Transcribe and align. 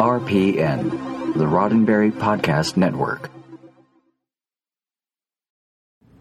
RPN, 0.00 1.34
the 1.34 1.44
Roddenberry 1.44 2.10
Podcast 2.10 2.78
Network. 2.78 3.30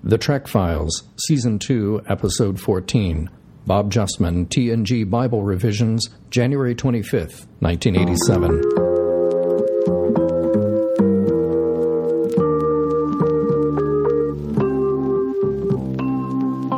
The 0.03 0.17
Trek 0.17 0.49
Files, 0.49 1.03
Season 1.15 1.59
2, 1.59 2.01
Episode 2.05 2.59
14. 2.59 3.29
Bob 3.65 3.89
Justman, 3.89 4.49
TNG 4.49 5.09
Bible 5.09 5.43
Revisions, 5.43 6.09
January 6.29 6.75
25th, 6.75 7.47
1987. 7.61 8.63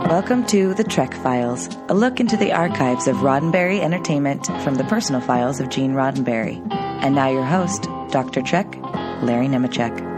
Welcome 0.07 0.45
to 0.47 0.75
The 0.75 0.83
Trek 0.83 1.15
Files, 1.15 1.67
a 1.89 1.95
look 1.95 2.19
into 2.19 2.37
the 2.37 2.51
archives 2.51 3.07
of 3.07 3.15
Roddenberry 3.17 3.79
Entertainment 3.79 4.45
from 4.63 4.75
the 4.75 4.83
personal 4.83 5.21
files 5.21 5.59
of 5.59 5.69
Gene 5.69 5.93
Roddenberry. 5.93 6.90
And 7.01 7.15
now 7.15 7.29
your 7.29 7.43
host, 7.43 7.89
Dr. 8.11 8.43
Trek, 8.43 8.77
Larry 9.23 9.47
Nemecek. 9.47 10.11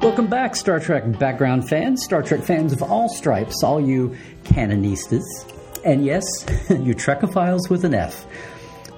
Welcome 0.00 0.28
back, 0.28 0.54
Star 0.54 0.78
Trek 0.78 1.18
background 1.18 1.68
fans, 1.68 2.04
Star 2.04 2.22
Trek 2.22 2.42
fans 2.42 2.72
of 2.72 2.80
all 2.80 3.08
stripes, 3.08 3.64
all 3.64 3.80
you 3.80 4.16
canonistas, 4.44 5.24
and 5.84 6.04
yes, 6.04 6.22
you 6.70 6.94
Trekophiles 6.94 7.68
with 7.68 7.84
an 7.84 7.92
F. 7.92 8.24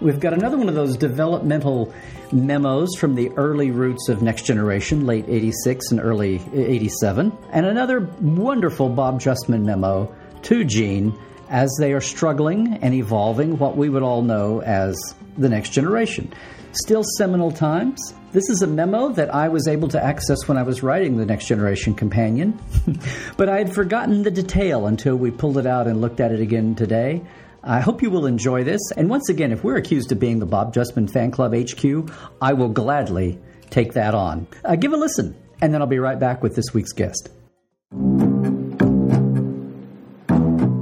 We've 0.02 0.20
got 0.20 0.34
another 0.34 0.58
one 0.58 0.68
of 0.68 0.74
those 0.74 0.98
developmental 0.98 1.94
memos 2.30 2.94
from 2.94 3.14
the 3.14 3.30
early 3.38 3.70
roots 3.70 4.10
of 4.10 4.20
Next 4.20 4.42
Generation, 4.42 5.06
late 5.06 5.24
86 5.28 5.92
and 5.92 6.00
early 6.00 6.42
87, 6.52 7.32
and 7.52 7.64
another 7.64 8.00
wonderful 8.20 8.90
Bob 8.90 9.18
Justman 9.18 9.64
memo 9.64 10.14
to 10.42 10.62
Gene 10.62 11.18
as 11.48 11.74
they 11.78 11.92
are 11.92 12.00
struggling 12.00 12.74
and 12.82 12.94
evolving 12.94 13.58
what 13.58 13.76
we 13.76 13.88
would 13.88 14.02
all 14.02 14.22
know 14.22 14.62
as 14.62 14.96
the 15.36 15.48
Next 15.48 15.70
Generation. 15.70 16.32
Still 16.72 17.02
seminal 17.16 17.50
times. 17.50 18.14
This 18.32 18.50
is 18.50 18.60
a 18.60 18.66
memo 18.66 19.08
that 19.10 19.34
I 19.34 19.48
was 19.48 19.66
able 19.66 19.88
to 19.88 20.04
access 20.04 20.46
when 20.46 20.58
I 20.58 20.62
was 20.62 20.82
writing 20.82 21.16
the 21.16 21.24
Next 21.24 21.46
Generation 21.46 21.94
Companion, 21.94 22.58
but 23.38 23.48
I 23.48 23.58
had 23.58 23.72
forgotten 23.72 24.22
the 24.22 24.30
detail 24.30 24.86
until 24.86 25.16
we 25.16 25.30
pulled 25.30 25.56
it 25.56 25.66
out 25.66 25.86
and 25.86 26.00
looked 26.00 26.20
at 26.20 26.32
it 26.32 26.40
again 26.40 26.74
today. 26.74 27.22
I 27.64 27.80
hope 27.80 28.02
you 28.02 28.10
will 28.10 28.26
enjoy 28.26 28.64
this. 28.64 28.80
And 28.96 29.08
once 29.08 29.28
again, 29.28 29.50
if 29.50 29.64
we're 29.64 29.76
accused 29.76 30.12
of 30.12 30.20
being 30.20 30.38
the 30.38 30.46
Bob 30.46 30.74
Justman 30.74 31.10
Fan 31.10 31.30
Club 31.30 31.54
HQ, 31.54 32.10
I 32.40 32.52
will 32.52 32.68
gladly 32.68 33.38
take 33.70 33.94
that 33.94 34.14
on. 34.14 34.46
Uh, 34.64 34.76
give 34.76 34.92
a 34.92 34.96
listen, 34.96 35.34
and 35.60 35.72
then 35.72 35.80
I'll 35.80 35.88
be 35.88 35.98
right 35.98 36.18
back 36.18 36.42
with 36.42 36.54
this 36.54 36.72
week's 36.74 36.92
guest. 36.92 37.30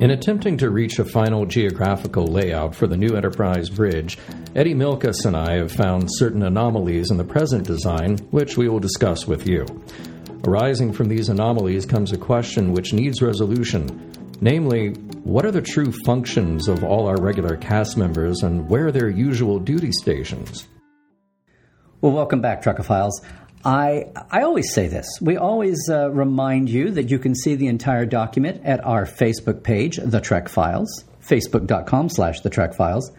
In 0.00 0.10
attempting 0.10 0.58
to 0.58 0.70
reach 0.70 0.98
a 0.98 1.04
final 1.04 1.46
geographical 1.46 2.26
layout 2.26 2.74
for 2.74 2.86
the 2.86 2.96
new 2.96 3.16
Enterprise 3.16 3.70
bridge, 3.70 4.18
Eddie 4.54 4.74
Milkis 4.74 5.24
and 5.24 5.34
I 5.34 5.56
have 5.56 5.72
found 5.72 6.08
certain 6.12 6.42
anomalies 6.42 7.10
in 7.10 7.16
the 7.16 7.24
present 7.24 7.66
design, 7.66 8.18
which 8.30 8.58
we 8.58 8.68
will 8.68 8.78
discuss 8.78 9.26
with 9.26 9.46
you. 9.46 9.64
Arising 10.46 10.92
from 10.92 11.08
these 11.08 11.30
anomalies 11.30 11.86
comes 11.86 12.12
a 12.12 12.18
question 12.18 12.72
which 12.72 12.92
needs 12.92 13.22
resolution 13.22 14.12
Namely, 14.40 14.90
what 15.24 15.46
are 15.46 15.50
the 15.50 15.62
true 15.62 15.90
functions 16.04 16.68
of 16.68 16.84
all 16.84 17.06
our 17.06 17.18
regular 17.18 17.56
cast 17.56 17.96
members 17.96 18.42
and 18.42 18.68
where 18.68 18.88
are 18.88 18.92
their 18.92 19.08
usual 19.08 19.58
duty 19.58 19.92
stations? 19.92 20.68
Well, 22.02 22.12
welcome 22.12 22.42
back, 22.42 22.62
Trekophiles. 22.62 23.12
I, 23.66 24.06
I 24.30 24.42
always 24.42 24.72
say 24.72 24.86
this. 24.86 25.08
We 25.20 25.36
always 25.36 25.90
uh, 25.90 26.08
remind 26.12 26.70
you 26.70 26.92
that 26.92 27.10
you 27.10 27.18
can 27.18 27.34
see 27.34 27.56
the 27.56 27.66
entire 27.66 28.06
document 28.06 28.64
at 28.64 28.82
our 28.84 29.04
Facebook 29.04 29.64
page, 29.64 29.96
The 29.96 30.20
Trek 30.20 30.48
Files, 30.48 31.02
facebook.com 31.20 32.08
slash 32.10 32.42
The 32.42 32.50
Trek 32.50 32.74
Files. 32.74 33.10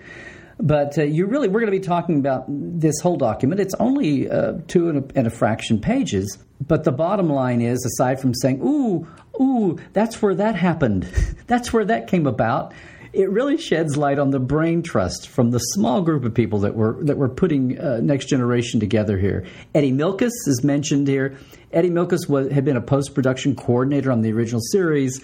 But 0.58 0.98
uh, 0.98 1.04
you 1.04 1.26
really, 1.26 1.50
we're 1.50 1.59
going 1.59 1.73
to 1.73 1.78
be 1.78 1.86
talking 1.86 2.17
about 2.20 2.45
this 2.48 3.02
whole 3.02 3.17
document. 3.17 3.59
It's 3.59 3.73
only 3.73 4.30
uh, 4.30 4.54
two 4.70 4.88
and 4.88 5.12
a, 5.12 5.17
and 5.17 5.28
a, 5.28 5.30
fraction 5.30 5.81
pages. 5.81 6.38
But 6.66 6.86
the 6.86 6.94
bottom 6.94 7.30
line 7.30 7.59
is, 7.59 7.86
aside 7.86 8.21
from 8.21 8.33
saying, 8.33 8.61
ooh, 8.64 9.05
ooh, 9.42 9.77
that's 9.92 10.21
where 10.21 10.33
that 10.33 10.55
happened, 10.55 11.04
that's 11.48 11.73
where 11.73 11.83
that 11.83 12.08
came 12.08 12.26
about, 12.26 12.73
it 13.14 13.30
really 13.30 13.58
sheds 13.58 13.98
light 13.98 14.20
on 14.20 14.32
the 14.32 14.40
brain 14.40 14.84
trust 14.84 15.28
from 15.30 15.52
the 15.52 15.60
small 15.60 16.02
group 16.02 16.23
of 16.26 16.34
people 16.34 16.60
that 16.60 16.76
were 16.76 16.98
that 17.04 17.18
were 17.18 17.30
putting 17.30 17.80
uh, 17.80 18.00
Next 18.02 18.26
Generation 18.26 18.80
together 18.80 19.18
here. 19.18 19.45
Eddie 19.73 19.92
Milkis 19.92 20.32
is 20.45 20.64
mentioned 20.64 21.08
here. 21.08 21.38
Eddie 21.72 21.90
Milkis 21.90 22.30
was, 22.30 22.52
had 22.52 22.66
been 22.66 22.78
a 22.78 22.82
post 22.82 23.14
production 23.14 23.56
coordinator 23.56 24.12
on 24.12 24.22
the 24.22 24.32
original 24.32 24.62
series 24.72 25.22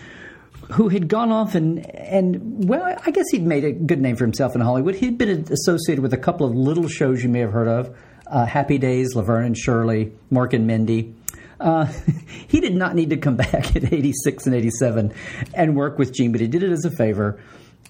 who 0.72 0.90
had 0.90 1.08
gone 1.08 1.32
off 1.32 1.56
and 1.56 1.86
and 1.96 2.68
well, 2.68 2.98
I 3.06 3.12
guess 3.12 3.26
he'd 3.32 3.46
made 3.46 3.64
a 3.64 3.72
good 3.72 4.02
name 4.02 4.16
for 4.16 4.24
himself 4.24 4.56
in 4.56 4.62
Hollywood. 4.62 4.96
He'd 4.96 5.18
been 5.18 5.46
associated 5.52 6.02
with 6.02 6.14
a 6.14 6.18
couple 6.18 6.48
of 6.48 6.56
little 6.56 6.88
shows 6.88 7.24
you 7.24 7.30
may 7.30 7.40
have 7.40 7.52
heard 7.52 7.68
of: 7.68 7.96
uh, 8.28 8.46
Happy 8.46 8.78
Days, 8.78 9.16
Laverne 9.16 9.46
and 9.46 9.58
Shirley, 9.58 10.14
Mork 10.32 10.54
and 10.54 10.68
Mindy. 10.68 11.16
Uh, 11.60 11.86
he 12.48 12.60
did 12.60 12.76
not 12.76 12.96
need 12.96 13.10
to 13.12 13.18
come 13.18 13.36
back 13.36 13.76
at 13.76 13.92
86 13.92 14.46
and 14.48 14.56
87 14.56 15.14
and 15.54 15.76
work 15.76 15.98
with 15.98 16.14
Gene, 16.14 16.32
but 16.32 16.42
he 16.42 16.48
did 16.48 16.64
it 16.64 16.72
as 16.72 16.86
a 16.86 16.92
favor 16.92 17.40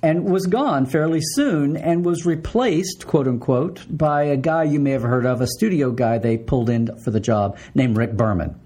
and 0.04 0.26
was 0.26 0.46
gone 0.46 0.86
fairly 0.86 1.22
soon 1.22 1.76
and 1.76 2.06
was 2.06 2.26
replaced, 2.26 3.08
quote 3.08 3.28
unquote, 3.28 3.86
by 3.90 4.24
a 4.24 4.38
guy 4.38 4.64
you 4.64 4.80
may 4.80 4.92
have 4.92 5.02
heard 5.02 5.26
of, 5.26 5.42
a 5.42 5.48
studio 5.48 5.90
guy 5.90 6.20
they 6.20 6.38
pulled 6.38 6.70
in 6.70 6.96
for 7.00 7.10
the 7.10 7.20
job 7.20 7.58
named 7.74 7.98
Rick 7.98 8.16
Berman 8.16 8.60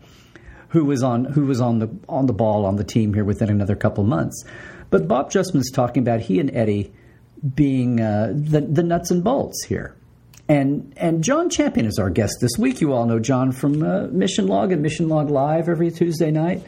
who 0.70 0.86
was 0.86 1.04
on 1.04 1.26
who 1.26 1.46
was 1.46 1.62
on 1.62 1.80
the 1.80 1.90
on 2.10 2.26
the 2.26 2.34
ball 2.34 2.66
on 2.66 2.76
the 2.76 2.84
team 2.84 3.14
here 3.14 3.24
within 3.24 3.50
another 3.50 3.76
couple 3.76 4.04
months. 4.04 4.44
But 4.90 5.08
Bob 5.08 5.32
Justman's 5.32 5.72
talking 5.72 6.04
about 6.04 6.22
he 6.22 6.40
and 6.40 6.54
Eddie 6.56 6.94
being 7.56 8.02
uh, 8.02 8.34
the 8.34 8.62
the 8.62 8.84
nuts 8.84 9.12
and 9.12 9.24
bolts 9.24 9.64
here. 9.66 9.96
And 10.50 10.94
and 10.98 11.24
John 11.24 11.50
Champion 11.50 11.86
is 11.86 12.00
our 12.00 12.10
guest 12.10 12.38
this 12.42 12.58
week. 12.58 12.82
You 12.82 12.94
all 12.94 13.06
know 13.06 13.20
John 13.20 13.52
from 13.52 13.84
uh, 13.84 14.08
Mission 14.08 14.48
Log 14.48 14.72
and 14.72 14.82
Mission 14.82 15.10
Log 15.10 15.30
Live 15.30 15.68
every 15.68 15.92
Tuesday 15.92 16.32
night. 16.32 16.64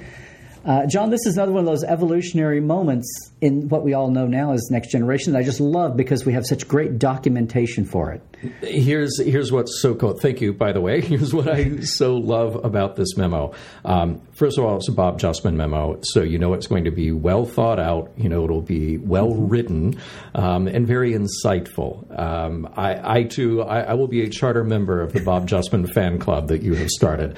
Uh, 0.66 0.86
John, 0.88 1.10
this 1.10 1.26
is 1.26 1.36
another 1.36 1.52
one 1.52 1.62
of 1.62 1.66
those 1.66 1.84
evolutionary 1.84 2.60
moments 2.60 3.32
in 3.40 3.70
what 3.70 3.84
we 3.84 3.94
all 3.94 4.12
know 4.12 4.28
now 4.28 4.52
as 4.52 4.70
next 4.70 4.92
generation 4.92 5.34
that 5.34 5.40
I 5.40 5.44
just 5.44 5.62
love 5.62 5.96
because 5.96 6.26
we 6.26 6.34
have 6.34 6.46
such 6.46 6.68
great 6.68 7.00
documentation 7.00 7.86
for 7.86 8.12
it. 8.12 8.22
Here's 8.62 9.20
here's 9.20 9.52
what's 9.52 9.82
so 9.82 9.96
cool. 9.96 10.18
Thank 10.18 10.42
you, 10.42 10.54
by 10.54 10.72
the 10.72 10.82
way. 10.82 11.02
Here's 11.10 11.34
what 11.34 11.50
I 11.50 11.80
so 11.82 12.16
love 12.16 12.64
about 12.64 12.96
this 12.96 13.18
memo. 13.18 13.54
Um, 13.84 14.22
first 14.32 14.58
of 14.58 14.64
all, 14.64 14.78
it's 14.78 14.88
a 14.88 14.94
Bob 14.94 15.20
Justman 15.20 15.56
memo, 15.56 16.00
so 16.04 16.22
you 16.22 16.40
know 16.40 16.54
it's 16.54 16.68
going 16.68 16.86
to 16.86 16.92
be 16.92 17.12
well 17.12 17.46
thought 17.46 17.80
out. 17.80 18.12
You 18.18 18.30
know 18.30 18.44
it'll 18.44 18.62
be 18.62 18.98
well 18.98 19.34
written 19.34 20.00
um, 20.36 20.68
and 20.68 20.88
very 20.88 21.14
insightful. 21.14 22.18
Um, 22.18 22.70
I, 22.76 23.20
I, 23.20 23.24
too, 23.24 23.62
I, 23.62 23.82
I, 23.82 23.94
will 23.94 24.08
be 24.08 24.24
a 24.24 24.30
charter 24.30 24.64
member 24.64 25.02
of 25.02 25.14
the 25.14 25.22
Bob 25.22 25.48
Justman 25.48 25.92
fan 25.92 26.20
club 26.20 26.48
that 26.48 26.62
you 26.62 26.76
have 26.76 26.90
started. 26.90 27.38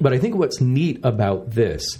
But 0.00 0.12
I 0.12 0.18
think 0.18 0.34
what's 0.34 0.60
neat 0.60 1.00
about 1.02 1.52
this 1.52 1.98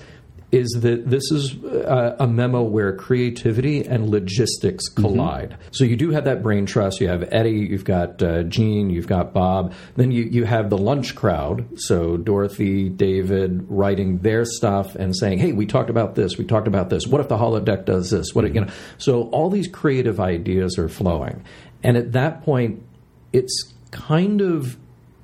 is 0.54 0.68
that 0.82 1.10
this 1.10 1.32
is 1.32 1.52
a, 1.64 2.16
a, 2.20 2.26
memo 2.28 2.62
where 2.62 2.94
creativity 2.94 3.84
and 3.84 4.08
logistics 4.08 4.88
mm-hmm. 4.88 5.02
collide. 5.02 5.50
Mm-hmm. 5.50 5.62
So 5.72 5.84
you 5.84 5.96
do 5.96 6.10
have 6.10 6.24
that 6.24 6.44
brain 6.44 6.64
trust. 6.64 7.00
You 7.00 7.08
have 7.08 7.28
Eddie, 7.32 7.50
you've 7.50 7.84
got 7.84 8.22
uh, 8.22 8.44
Gene, 8.44 8.88
you've 8.88 9.08
got 9.08 9.32
Bob. 9.32 9.74
Then 9.96 10.12
you, 10.12 10.22
you 10.22 10.44
have 10.44 10.70
the 10.70 10.78
lunch 10.78 11.16
crowd. 11.16 11.80
So 11.80 12.16
Dorothy, 12.16 12.88
David 12.88 13.66
writing 13.68 14.18
their 14.18 14.44
stuff 14.44 14.94
and 14.94 15.16
saying, 15.16 15.38
hey, 15.38 15.52
we 15.52 15.66
talked 15.66 15.90
about 15.90 16.14
this, 16.14 16.38
we 16.38 16.44
talked 16.44 16.68
about 16.68 16.88
this. 16.88 17.04
What 17.04 17.20
if 17.20 17.28
the 17.28 17.36
holodeck 17.36 17.84
does 17.84 18.10
this? 18.10 18.32
What, 18.32 18.52
you 18.54 18.60
know? 18.60 18.68
So 18.98 19.24
all 19.30 19.50
these 19.50 19.66
creative 19.66 20.20
ideas 20.20 20.78
are 20.78 20.88
flowing. 20.88 21.44
And 21.82 21.96
at 21.96 22.12
that 22.12 22.44
point, 22.44 22.80
it's 23.32 23.72
kind 23.90 24.40
of 24.40 24.76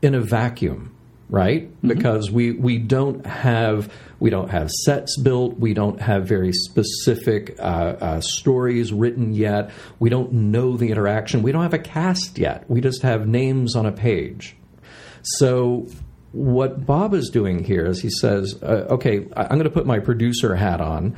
in 0.03 0.17
a 0.17 0.21
vacuum 0.21 0.93
right? 1.31 1.69
Mm-hmm. 1.69 1.89
Because 1.89 2.31
we 2.31 2.53
we 2.53 2.79
don't 2.79 3.25
have 3.25 3.93
we 4.19 4.29
don't 4.29 4.51
have 4.51 4.71
sets 4.71 5.17
built, 5.19 5.59
we 5.59 5.73
don't 5.73 6.01
have 6.01 6.27
very 6.27 6.53
specific 6.53 7.57
uh, 7.59 7.63
uh, 8.01 8.21
stories 8.21 8.93
written 8.93 9.33
yet, 9.33 9.71
we 9.99 10.11
don't 10.11 10.33
know 10.33 10.77
the 10.77 10.91
interaction, 10.91 11.43
we 11.43 11.53
don't 11.53 11.63
have 11.63 11.73
a 11.73 11.79
cast 11.79 12.39
yet. 12.39 12.69
We 12.69 12.81
just 12.81 13.03
have 13.03 13.27
names 13.27 13.77
on 13.77 13.87
a 13.87 13.93
page. 13.93 14.57
So 15.23 15.87
what 16.33 16.85
Bob 16.85 17.15
is 17.15 17.31
doing 17.31 17.65
here 17.65 17.87
is 17.87 18.03
he 18.03 18.11
says, 18.11 18.61
uh, 18.63 18.87
"Okay, 18.91 19.27
I'm 19.37 19.49
going 19.49 19.65
to 19.65 19.71
put 19.71 19.87
my 19.87 20.01
producer 20.01 20.55
hat 20.55 20.81
on." 20.81 21.17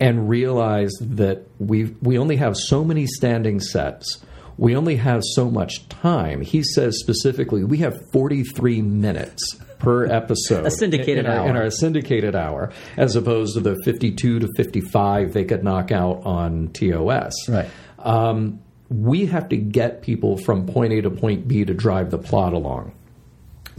And 0.00 0.28
realize 0.28 0.90
that 1.00 1.46
we 1.60 1.94
we 2.02 2.18
only 2.18 2.34
have 2.34 2.56
so 2.56 2.82
many 2.82 3.06
standing 3.06 3.60
sets 3.60 4.20
we 4.62 4.76
only 4.76 4.94
have 4.94 5.22
so 5.34 5.50
much 5.50 5.88
time. 5.88 6.40
He 6.40 6.62
says 6.62 6.96
specifically, 7.00 7.64
we 7.64 7.78
have 7.78 7.94
43 8.12 8.80
minutes 8.80 9.56
per 9.80 10.06
episode. 10.10 10.64
a 10.64 10.70
syndicated 10.70 11.24
in, 11.24 11.30
hour. 11.32 11.48
In 11.48 11.56
our 11.56 11.68
syndicated 11.68 12.36
hour, 12.36 12.70
as 12.96 13.16
opposed 13.16 13.54
to 13.54 13.60
the 13.60 13.76
52 13.84 14.38
to 14.38 14.48
55 14.56 15.32
they 15.32 15.44
could 15.44 15.64
knock 15.64 15.90
out 15.90 16.24
on 16.24 16.68
TOS. 16.68 17.32
Right. 17.48 17.68
Um, 17.98 18.60
we 18.88 19.26
have 19.26 19.48
to 19.48 19.56
get 19.56 20.00
people 20.00 20.36
from 20.36 20.68
point 20.68 20.92
A 20.92 21.02
to 21.02 21.10
point 21.10 21.48
B 21.48 21.64
to 21.64 21.74
drive 21.74 22.12
the 22.12 22.18
plot 22.18 22.52
along. 22.52 22.92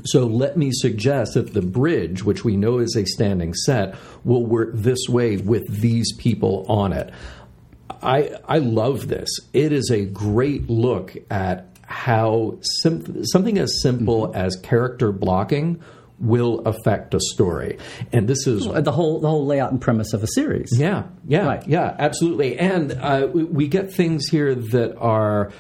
So 0.04 0.26
let 0.26 0.58
me 0.58 0.72
suggest 0.74 1.36
that 1.36 1.54
the 1.54 1.62
bridge, 1.62 2.26
which 2.26 2.44
we 2.44 2.58
know 2.58 2.80
is 2.80 2.98
a 2.98 3.06
standing 3.06 3.54
set, 3.54 3.96
will 4.26 4.46
work 4.46 4.72
this 4.74 5.08
way 5.08 5.38
with 5.38 5.66
these 5.70 6.14
people 6.18 6.66
on 6.68 6.92
it. 6.92 7.14
I 8.04 8.32
I 8.48 8.58
love 8.60 9.08
this. 9.08 9.30
It 9.54 9.72
is 9.72 9.90
a 9.92 10.06
great 10.06 10.70
look 10.70 11.16
at 11.32 11.68
how 11.86 12.58
sim- 12.82 13.24
something 13.26 13.58
as 13.58 13.82
simple 13.82 14.28
Mm-hmm. 14.28 14.36
as 14.38 14.56
character 14.58 15.12
blocking 15.12 15.82
will 16.20 16.60
affect 16.62 17.14
a 17.14 17.20
story. 17.20 17.78
And 18.14 18.28
this 18.28 18.48
is 18.48 18.66
the 18.66 18.92
whole 18.92 19.20
the 19.20 19.28
whole 19.30 19.46
layout 19.46 19.72
and 19.72 19.82
premise 19.82 20.14
of 20.14 20.24
a 20.24 20.28
series. 20.28 20.70
yeah, 20.78 21.04
yeah, 21.28 21.46
Right. 21.46 21.68
yeah, 21.68 21.96
absolutely. 22.00 22.58
And 22.58 22.94
uh, 22.94 23.28
we, 23.34 23.44
we 23.44 23.68
get 23.68 23.94
things 23.94 24.28
here 24.28 24.56
that 24.56 24.96
are. 24.98 25.52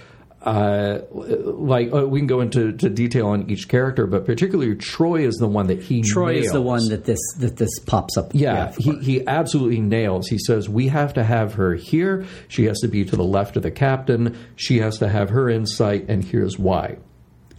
Uh, 0.44 1.00
like 1.12 1.94
uh, 1.94 2.06
we 2.06 2.20
can 2.20 2.28
go 2.28 2.42
into 2.42 2.74
to 2.74 2.90
detail 2.90 3.28
on 3.28 3.50
each 3.50 3.70
character, 3.70 4.06
but 4.06 4.26
particularly 4.26 4.76
Troi 4.76 5.26
is 5.26 5.36
the 5.36 5.48
one 5.48 5.68
that 5.68 5.82
he 5.82 6.02
Troi 6.02 6.36
is 6.36 6.52
the 6.52 6.62
one 6.62 6.90
that 6.90 7.06
this 7.06 7.20
that 7.38 7.56
this 7.56 7.80
pops 7.86 8.18
up. 8.18 8.32
Yeah, 8.34 8.72
for. 8.72 8.82
he, 8.82 9.00
he 9.00 9.28
absolutely 9.28 9.80
nails. 9.80 10.28
He 10.28 10.38
says, 10.38 10.68
We 10.68 10.90
have 10.90 11.14
to 11.14 11.24
have 11.24 11.54
her 11.54 11.76
here. 11.76 12.26
She 12.50 12.66
has 12.66 12.80
to 12.82 12.90
be 12.90 13.06
to 13.06 13.16
the 13.16 13.24
left 13.24 13.56
of 13.56 13.64
the 13.64 13.72
captain. 13.72 14.38
She 14.58 14.80
has 14.80 14.98
to 14.98 15.08
have 15.08 15.30
her 15.30 15.50
insight, 15.50 16.10
and 16.10 16.24
here's 16.24 16.60
why. 16.60 16.98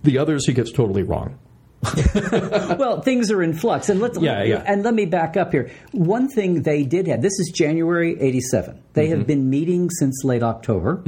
The 0.02 0.18
others 0.18 0.46
he 0.46 0.52
gets 0.52 0.70
totally 0.70 1.02
wrong. 1.02 1.38
well, 2.78 3.00
things 3.02 3.30
are 3.30 3.42
in 3.42 3.54
flux, 3.54 3.88
and 3.88 4.00
let's 4.00 4.18
Yeah, 4.18 4.42
yeah. 4.42 4.62
and 4.66 4.82
let 4.82 4.94
me 4.94 5.04
back 5.06 5.36
up 5.36 5.52
here. 5.52 5.70
One 5.92 6.28
thing 6.28 6.62
they 6.62 6.84
did 6.84 7.06
have. 7.08 7.22
This 7.22 7.38
is 7.38 7.52
January 7.54 8.18
'87. 8.20 8.80
They 8.94 9.06
Mm-hmm. 9.08 9.18
have 9.18 9.26
been 9.26 9.50
meeting 9.50 9.90
since 9.90 10.22
late 10.24 10.42
October. 10.42 11.02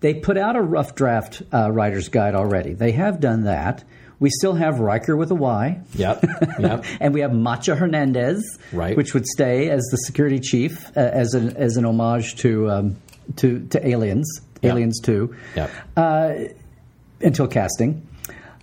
They 0.00 0.14
put 0.14 0.36
out 0.36 0.56
a 0.56 0.62
rough 0.62 0.94
draft 0.94 1.42
uh, 1.52 1.70
writer's 1.70 2.08
guide 2.08 2.34
already. 2.34 2.72
They 2.74 2.92
have 2.92 3.20
done 3.20 3.44
that. 3.44 3.84
We 4.20 4.30
still 4.30 4.54
have 4.54 4.78
Ryker 4.80 5.16
with 5.16 5.30
a 5.32 5.34
Y. 5.34 5.80
Yep, 5.96 6.24
yep. 6.60 6.84
and 7.00 7.12
we 7.12 7.20
have 7.20 7.32
Macha 7.34 7.74
Hernandez, 7.74 8.58
Right. 8.72 8.96
which 8.96 9.12
would 9.12 9.26
stay 9.26 9.68
as 9.70 9.82
the 9.90 9.96
security 9.98 10.38
chief 10.40 10.86
uh, 10.96 11.00
as 11.00 11.34
an 11.34 11.56
as 11.56 11.76
an 11.76 11.84
homage 11.84 12.36
to 12.36 12.70
um, 12.70 12.96
to 13.36 13.66
to 13.68 13.86
Aliens, 13.86 14.30
Yeah. 14.62 14.70
Aliens 14.72 15.00
Two, 15.00 15.34
yep. 15.56 15.70
until 17.20 17.46
casting. 17.48 18.06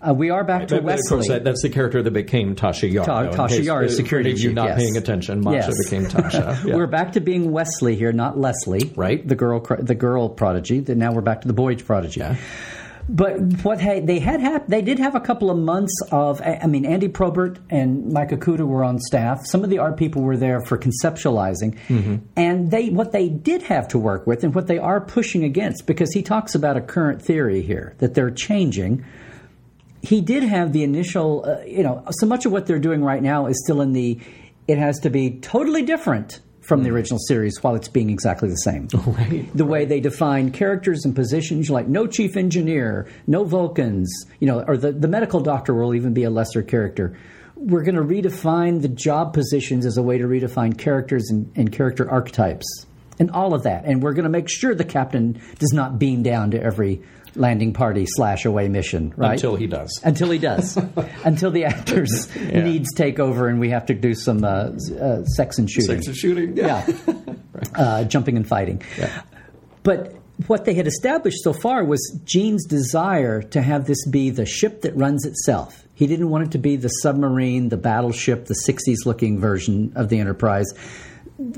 Uh, 0.07 0.13
we 0.13 0.30
are 0.31 0.44
back 0.44 0.68
to 0.69 0.75
But- 0.75 0.83
Wesley. 0.83 1.01
Of 1.06 1.09
course, 1.09 1.27
that, 1.27 1.44
that's 1.44 1.62
the 1.62 1.69
character 1.69 2.01
that 2.01 2.12
became 2.12 2.56
Tasha 2.56 2.92
Yar. 2.92 3.06
Ta- 3.06 3.24
though, 3.24 3.30
Tasha 3.31 3.50
case- 3.50 3.65
Yar 3.65 3.83
is 3.83 3.95
security 3.95 4.31
of 4.31 4.39
you 4.39 4.50
chief, 4.50 4.56
not 4.56 4.69
yes. 4.69 4.77
paying 4.80 4.98
attention, 4.98 5.42
Macha 5.42 5.57
Yes. 5.68 5.89
became 5.89 6.06
Tasha. 6.07 6.65
Yeah. 6.65 6.75
We're 6.75 6.88
back 6.88 7.12
to 7.13 7.19
being 7.21 7.51
Wesley 7.51 7.95
here, 7.95 8.12
not 8.12 8.38
Leslie. 8.39 8.92
Right. 8.95 9.25
The 9.27 9.36
girl, 9.36 9.59
the 9.80 9.94
girl 9.95 10.30
prodigy. 10.30 10.80
Then 10.80 10.98
now 11.00 11.12
we're 11.12 11.21
back 11.21 11.42
to 11.42 11.48
the 11.48 11.53
boy 11.53 11.75
prodigy. 11.75 12.19
Yeah. 12.21 12.36
But 13.09 13.39
what 13.63 13.80
they 13.80 14.19
had 14.19 14.39
hap- 14.42 14.68
they 14.68 14.81
did 14.81 15.00
have 15.00 15.15
a 15.15 15.19
couple 15.19 15.50
of 15.50 15.57
months 15.57 15.94
of. 16.12 16.39
I 16.42 16.59
I 16.63 16.68
mean, 16.68 16.86
Andy 16.86 17.07
Probert 17.07 17.59
and 17.69 18.13
Mike 18.13 18.30
Okuda 18.30 18.65
were 18.65 18.83
on 18.83 19.00
staff. 19.00 19.45
Some 19.45 19.63
of 19.63 19.69
the 19.71 19.80
art 19.80 19.98
people 19.98 20.21
were 20.21 20.38
there 20.38 20.62
for 20.62 20.77
conceptualizing, 20.77 21.77
Mm-hmm. 21.88 22.15
and 22.38 22.69
they 22.71 22.89
what 22.89 23.12
they 23.12 23.27
did 23.27 23.63
have 23.63 23.88
to 23.89 23.98
work 24.00 24.27
with, 24.27 24.44
and 24.44 24.53
what 24.53 24.68
they 24.68 24.77
are 24.77 25.01
pushing 25.01 25.44
against, 25.44 25.88
because 25.88 26.13
he 26.13 26.21
talks 26.21 26.53
about 26.56 26.77
a 26.77 26.81
current 26.81 27.21
theory 27.21 27.62
here 27.63 27.95
that 27.98 28.13
they're 28.13 28.30
changing 28.31 29.03
he 30.01 30.21
did 30.21 30.44
have 30.44 30.74
the 30.74 30.83
initial, 30.83 31.45
uh, 31.45 31.63
you 31.63 31.83
know, 31.83 32.03
so 32.12 32.25
much 32.25 32.45
of 32.45 32.51
what 32.51 32.65
they're 32.65 32.80
doing 32.80 33.03
right 33.03 33.21
now 33.21 33.48
is 33.48 33.62
still 33.63 33.81
in 33.81 33.94
the, 33.94 34.19
it 34.68 34.77
has 34.77 35.00
to 35.00 35.09
be 35.09 35.39
totally 35.39 35.83
different 35.83 36.39
from 36.62 36.83
the 36.83 36.89
original 36.89 37.19
series 37.19 37.62
while 37.62 37.75
it's 37.75 37.88
being 37.88 38.09
exactly 38.09 38.48
the 38.48 38.56
same. 38.56 38.88
Right, 39.06 39.50
The 39.56 39.65
way 39.65 39.86
they 39.86 40.00
define 40.00 40.51
characters 40.51 41.03
and 41.06 41.15
positions, 41.15 41.69
like 41.69 41.88
no 41.88 42.07
chief 42.07 42.38
engineer, 42.38 43.07
no 43.27 43.44
Vulcans, 43.44 44.09
you 44.39 44.48
know, 44.48 44.63
or 44.68 44.77
the, 44.77 44.92
the 44.92 45.07
medical 45.07 45.42
doctor 45.42 45.74
will 45.74 45.94
even 45.94 46.13
be 46.13 46.24
a 46.24 46.30
lesser 46.30 46.62
character. 46.62 47.18
We're 47.56 47.83
going 47.83 47.95
to 47.95 48.01
redefine 48.01 48.81
the 48.81 48.88
job 48.88 49.33
positions 49.33 49.86
as 49.86 49.98
a 49.98 50.01
way 50.01 50.18
to 50.18 50.25
redefine 50.25 50.77
characters 50.77 51.30
and, 51.30 51.51
and 51.56 51.71
character 51.71 52.09
archetypes 52.09 52.65
and 53.19 53.31
all 53.31 53.54
of 53.54 53.63
that. 53.63 53.86
And 53.86 54.02
we're 54.02 54.13
going 54.13 54.24
to 54.24 54.30
make 54.30 54.50
sure 54.50 54.75
the 54.75 54.84
captain 54.84 55.42
does 55.60 55.74
not 55.74 56.00
beam 56.00 56.24
down 56.24 56.52
to 56.52 56.62
every 56.62 57.02
landing 57.36 57.74
party 57.74 58.06
slash 58.08 58.46
away 58.46 58.68
mission, 58.68 59.13
right? 59.16 59.34
Until 59.34 59.56
he 59.56 59.68
does. 59.68 60.00
Until 60.04 60.30
he 60.31 60.38
does. 60.38 60.78
Until 61.24 61.52
the 61.52 61.66
actors' 61.66 62.34
needs 62.36 62.94
take 62.94 63.19
over 63.19 63.48
and 63.48 63.60
we 63.60 63.69
have 63.69 63.86
to 63.88 63.94
do 63.94 64.13
some 64.13 64.44
uh, 64.44 64.72
uh, 65.00 65.24
sex 65.25 65.58
and 65.58 65.69
shooting. 65.69 65.96
Sex 65.96 66.08
and 66.08 66.16
shooting. 66.16 66.58
Yeah. 66.58 66.86
uh, 67.75 68.04
jumping 68.06 68.38
and 68.38 68.48
fighting. 68.48 68.81
But 69.84 70.16
what 70.48 70.66
they 70.66 70.74
had 70.74 70.88
established 70.88 71.44
so 71.44 71.54
far 71.54 71.84
was 71.84 72.19
Gene's 72.24 72.66
desire 72.66 73.42
to 73.42 73.62
have 73.62 73.86
this 73.86 74.06
be 74.08 74.30
the 74.30 74.46
ship 74.46 74.81
that 74.81 74.96
runs 74.96 75.25
itself. 75.25 75.84
He 75.94 76.08
didn't 76.08 76.30
want 76.30 76.46
it 76.46 76.52
to 76.52 76.58
be 76.58 76.78
the 76.78 76.88
submarine, 76.88 77.69
the 77.69 77.78
battleship, 77.78 78.46
the 78.46 78.60
60s 78.68 79.06
looking 79.06 79.40
version 79.40 79.94
of 79.96 80.10
the 80.10 80.19
Enterprise. 80.19 80.74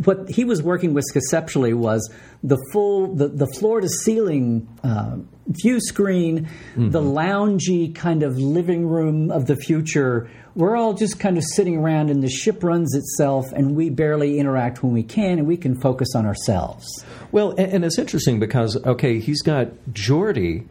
What 0.05 0.29
he 0.29 0.45
was 0.45 0.61
working 0.61 0.93
with 0.93 1.05
conceptually 1.11 1.73
was 1.73 2.11
the 2.43 2.57
full, 2.71 3.15
the, 3.15 3.27
the 3.27 3.47
floor 3.47 3.81
to 3.81 3.89
ceiling 3.89 4.67
uh, 4.83 5.17
view 5.47 5.79
screen, 5.79 6.47
the 6.75 7.01
loungy 7.01 7.93
kind 7.93 8.23
of 8.23 8.37
living 8.37 8.87
room 8.87 9.31
of 9.31 9.47
the 9.47 9.55
future. 9.55 10.29
We're 10.55 10.75
all 10.77 10.93
just 10.93 11.19
kind 11.19 11.37
of 11.37 11.43
sitting 11.43 11.77
around, 11.77 12.09
and 12.09 12.23
the 12.23 12.29
ship 12.29 12.63
runs 12.63 12.95
itself, 12.95 13.51
and 13.53 13.75
we 13.75 13.89
barely 13.89 14.39
interact 14.39 14.83
when 14.83 14.93
we 14.93 15.03
can, 15.03 15.39
and 15.39 15.47
we 15.47 15.57
can 15.57 15.75
focus 15.75 16.15
on 16.15 16.25
ourselves. 16.25 16.87
Well, 17.31 17.51
and, 17.51 17.73
and 17.73 17.85
it's 17.85 17.97
interesting 17.97 18.39
because 18.39 18.77
okay, 18.85 19.19
he's 19.19 19.41
got 19.41 19.69
Geordi 19.91 20.67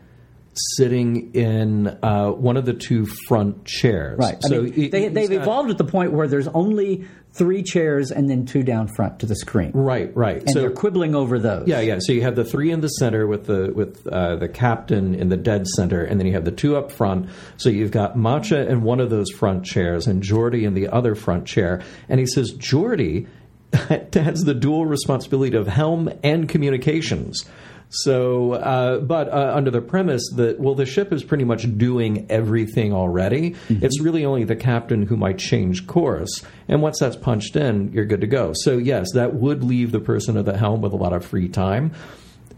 sitting 0.54 1.32
in 1.34 1.86
uh, 2.02 2.30
one 2.30 2.56
of 2.56 2.64
the 2.66 2.74
two 2.74 3.06
front 3.26 3.64
chairs. 3.64 4.18
Right. 4.18 4.36
I 4.36 4.48
So 4.48 4.62
mean, 4.62 4.72
he- 4.72 4.88
they, 4.88 5.08
they've 5.08 5.32
evolved 5.32 5.70
at 5.70 5.78
the 5.78 5.84
point 5.84 6.12
where 6.12 6.28
there's 6.28 6.48
only 6.48 7.06
three 7.34 7.62
chairs 7.62 8.10
and 8.10 8.28
then 8.28 8.44
two 8.44 8.62
down 8.62 8.86
front 8.88 9.20
to 9.20 9.26
the 9.26 9.34
screen. 9.34 9.70
Right. 9.72 10.14
Right. 10.14 10.42
And 10.42 10.50
so 10.50 10.60
they're 10.60 10.70
quibbling 10.70 11.14
over 11.14 11.38
those. 11.38 11.66
Yeah, 11.66 11.80
yeah. 11.80 11.96
So 12.00 12.12
you 12.12 12.20
have 12.22 12.36
the 12.36 12.44
three 12.44 12.70
in 12.70 12.82
the 12.82 12.88
center 12.88 13.26
with 13.26 13.46
the 13.46 13.72
with 13.74 14.06
uh, 14.06 14.36
the 14.36 14.48
captain 14.48 15.14
in 15.14 15.30
the 15.30 15.38
dead 15.38 15.66
center, 15.66 16.04
and 16.04 16.20
then 16.20 16.26
you 16.26 16.34
have 16.34 16.44
the 16.44 16.52
two 16.52 16.76
up 16.76 16.92
front. 16.92 17.30
So 17.56 17.70
you've 17.70 17.90
got 17.90 18.16
Macha 18.16 18.68
in 18.68 18.82
one 18.82 19.00
of 19.00 19.08
those 19.08 19.30
front 19.30 19.64
chairs 19.64 20.06
and 20.06 20.22
Geordi 20.22 20.64
in 20.64 20.74
the 20.74 20.88
other 20.88 21.14
front 21.14 21.46
chair. 21.46 21.80
And 22.10 22.20
he 22.20 22.26
says 22.26 22.52
Geordi 22.52 23.26
has 23.72 24.40
the 24.44 24.52
dual 24.54 24.84
responsibility 24.84 25.56
of 25.56 25.66
helm 25.66 26.10
and 26.22 26.46
communications. 26.46 27.42
So, 27.92 28.54
uh, 28.54 29.00
but 29.00 29.28
uh, 29.28 29.52
under 29.54 29.70
the 29.70 29.82
premise 29.82 30.22
that 30.36 30.58
well, 30.58 30.74
the 30.74 30.86
ship 30.86 31.12
is 31.12 31.22
pretty 31.22 31.44
much 31.44 31.66
doing 31.76 32.26
everything 32.30 32.94
already. 32.94 33.54
It's 33.82 34.00
really 34.00 34.24
only 34.24 34.44
the 34.44 34.56
captain 34.56 35.06
who 35.06 35.16
might 35.16 35.36
change 35.38 35.86
course, 35.86 36.42
and 36.68 36.80
once 36.80 36.98
that's 36.98 37.16
punched 37.16 37.54
in, 37.54 37.92
you're 37.92 38.06
good 38.06 38.22
to 38.22 38.26
go. 38.26 38.52
So, 38.54 38.78
yes, 38.78 39.12
that 39.12 39.34
would 39.34 39.62
leave 39.62 39.92
the 39.92 40.00
person 40.00 40.38
at 40.38 40.46
the 40.46 40.56
helm 40.56 40.80
with 40.80 40.94
a 40.94 40.96
lot 40.96 41.12
of 41.12 41.22
free 41.24 41.48
time. 41.48 41.92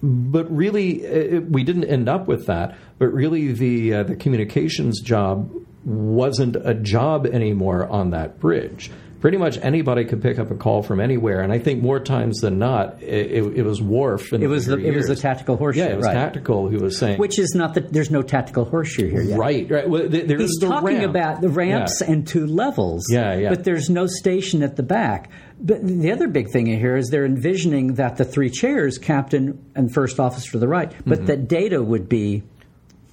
But 0.02 0.54
really, 0.54 1.02
it, 1.02 1.50
we 1.50 1.64
didn't 1.64 1.84
end 1.84 2.08
up 2.08 2.28
with 2.28 2.46
that. 2.46 2.76
But 2.98 3.12
really, 3.12 3.52
the 3.52 3.94
uh, 3.94 4.02
the 4.04 4.16
communications 4.16 5.00
job 5.00 5.50
wasn't 5.84 6.56
a 6.56 6.74
job 6.74 7.26
anymore 7.26 7.88
on 7.88 8.10
that 8.10 8.38
bridge. 8.38 8.90
Pretty 9.24 9.38
much 9.38 9.56
anybody 9.62 10.04
could 10.04 10.20
pick 10.20 10.38
up 10.38 10.50
a 10.50 10.54
call 10.54 10.82
from 10.82 11.00
anywhere, 11.00 11.40
and 11.40 11.50
I 11.50 11.58
think 11.58 11.82
more 11.82 11.98
times 11.98 12.40
than 12.40 12.58
not, 12.58 13.02
it, 13.02 13.30
it, 13.42 13.56
it 13.56 13.62
was 13.62 13.80
in 13.80 14.42
It 14.42 14.48
was 14.48 14.66
the 14.66 14.76
later 14.76 14.88
it 14.92 14.96
was 14.96 15.06
the 15.06 15.16
tactical 15.16 15.56
horseshoe. 15.56 15.80
Yeah, 15.80 15.92
it 15.92 15.96
was 15.96 16.04
right. 16.04 16.12
tactical 16.12 16.68
who 16.68 16.76
was 16.76 16.98
saying. 16.98 17.18
Which 17.18 17.38
is 17.38 17.54
not 17.54 17.72
that 17.72 17.90
there's 17.90 18.10
no 18.10 18.20
tactical 18.20 18.66
horseshoe 18.66 19.08
here 19.08 19.22
yet. 19.22 19.38
right, 19.38 19.70
right. 19.70 19.88
Well, 19.88 20.10
there 20.10 20.36
He's 20.36 20.50
the 20.60 20.66
talking 20.68 20.98
ramp. 20.98 21.04
about 21.08 21.40
the 21.40 21.48
ramps 21.48 22.02
Yeah. 22.02 22.10
and 22.12 22.26
two 22.28 22.46
levels. 22.46 23.06
Yeah, 23.10 23.34
yeah. 23.34 23.48
But 23.48 23.64
there's 23.64 23.88
no 23.88 24.06
station 24.06 24.62
at 24.62 24.76
the 24.76 24.82
back. 24.82 25.30
But 25.58 25.86
the 25.86 26.12
other 26.12 26.28
big 26.28 26.50
thing 26.50 26.66
here 26.66 26.94
is 26.94 27.08
they're 27.08 27.24
envisioning 27.24 27.94
that 27.94 28.18
the 28.18 28.26
three 28.26 28.50
chairs, 28.50 28.98
captain 28.98 29.64
and 29.74 29.90
first 29.90 30.20
officer 30.20 30.52
to 30.52 30.58
the 30.58 30.68
right, 30.68 30.92
but 31.06 31.20
Mm-hmm. 31.20 31.26
that 31.28 31.48
data 31.48 31.82
would 31.82 32.10
be 32.10 32.42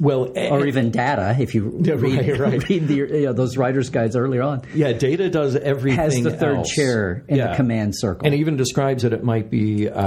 Well, 0.01 0.34
or 0.36 0.65
even 0.65 0.89
data 0.89 1.36
if 1.39 1.53
you 1.53 1.79
Yeah, 1.84 1.93
read, 1.93 2.27
right, 2.27 2.39
right. 2.39 2.70
read 2.70 2.88
the, 2.88 2.96
you 2.96 3.22
know, 3.27 3.34
those 3.34 3.55
writers' 3.55 3.91
guides 3.91 4.15
earlier 4.15 4.41
on. 4.41 4.63
yeah, 4.74 4.93
Data 4.93 5.29
does 5.29 5.55
everything. 5.55 6.00
Has 6.00 6.20
the 6.22 6.36
third 6.36 6.58
else. 6.58 6.72
chair 6.74 7.24
in 7.27 7.38
the 7.38 7.53
command 7.55 7.93
circle. 7.96 8.25
and 8.25 8.34
even 8.36 8.58
describes 8.58 9.03
that 9.03 9.13
it 9.13 9.24
might 9.24 9.51
be 9.51 9.88
uh, 9.88 10.01